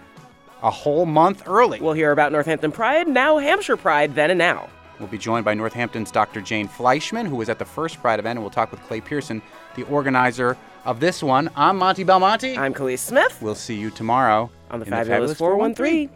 [0.63, 1.81] a whole month early.
[1.81, 4.69] We'll hear about Northampton Pride, now Hampshire Pride, then and now.
[4.99, 6.41] We'll be joined by Northampton's Dr.
[6.41, 9.43] Jane Fleischman, who was at the first Pride event, and we'll talk with Clay Pearson,
[9.75, 11.51] the organizer of this one.
[11.55, 12.57] I'm Monte Belmonte.
[12.57, 13.37] I'm Kaliis Smith.
[13.43, 16.09] We'll see you tomorrow On the in Fabulous 413.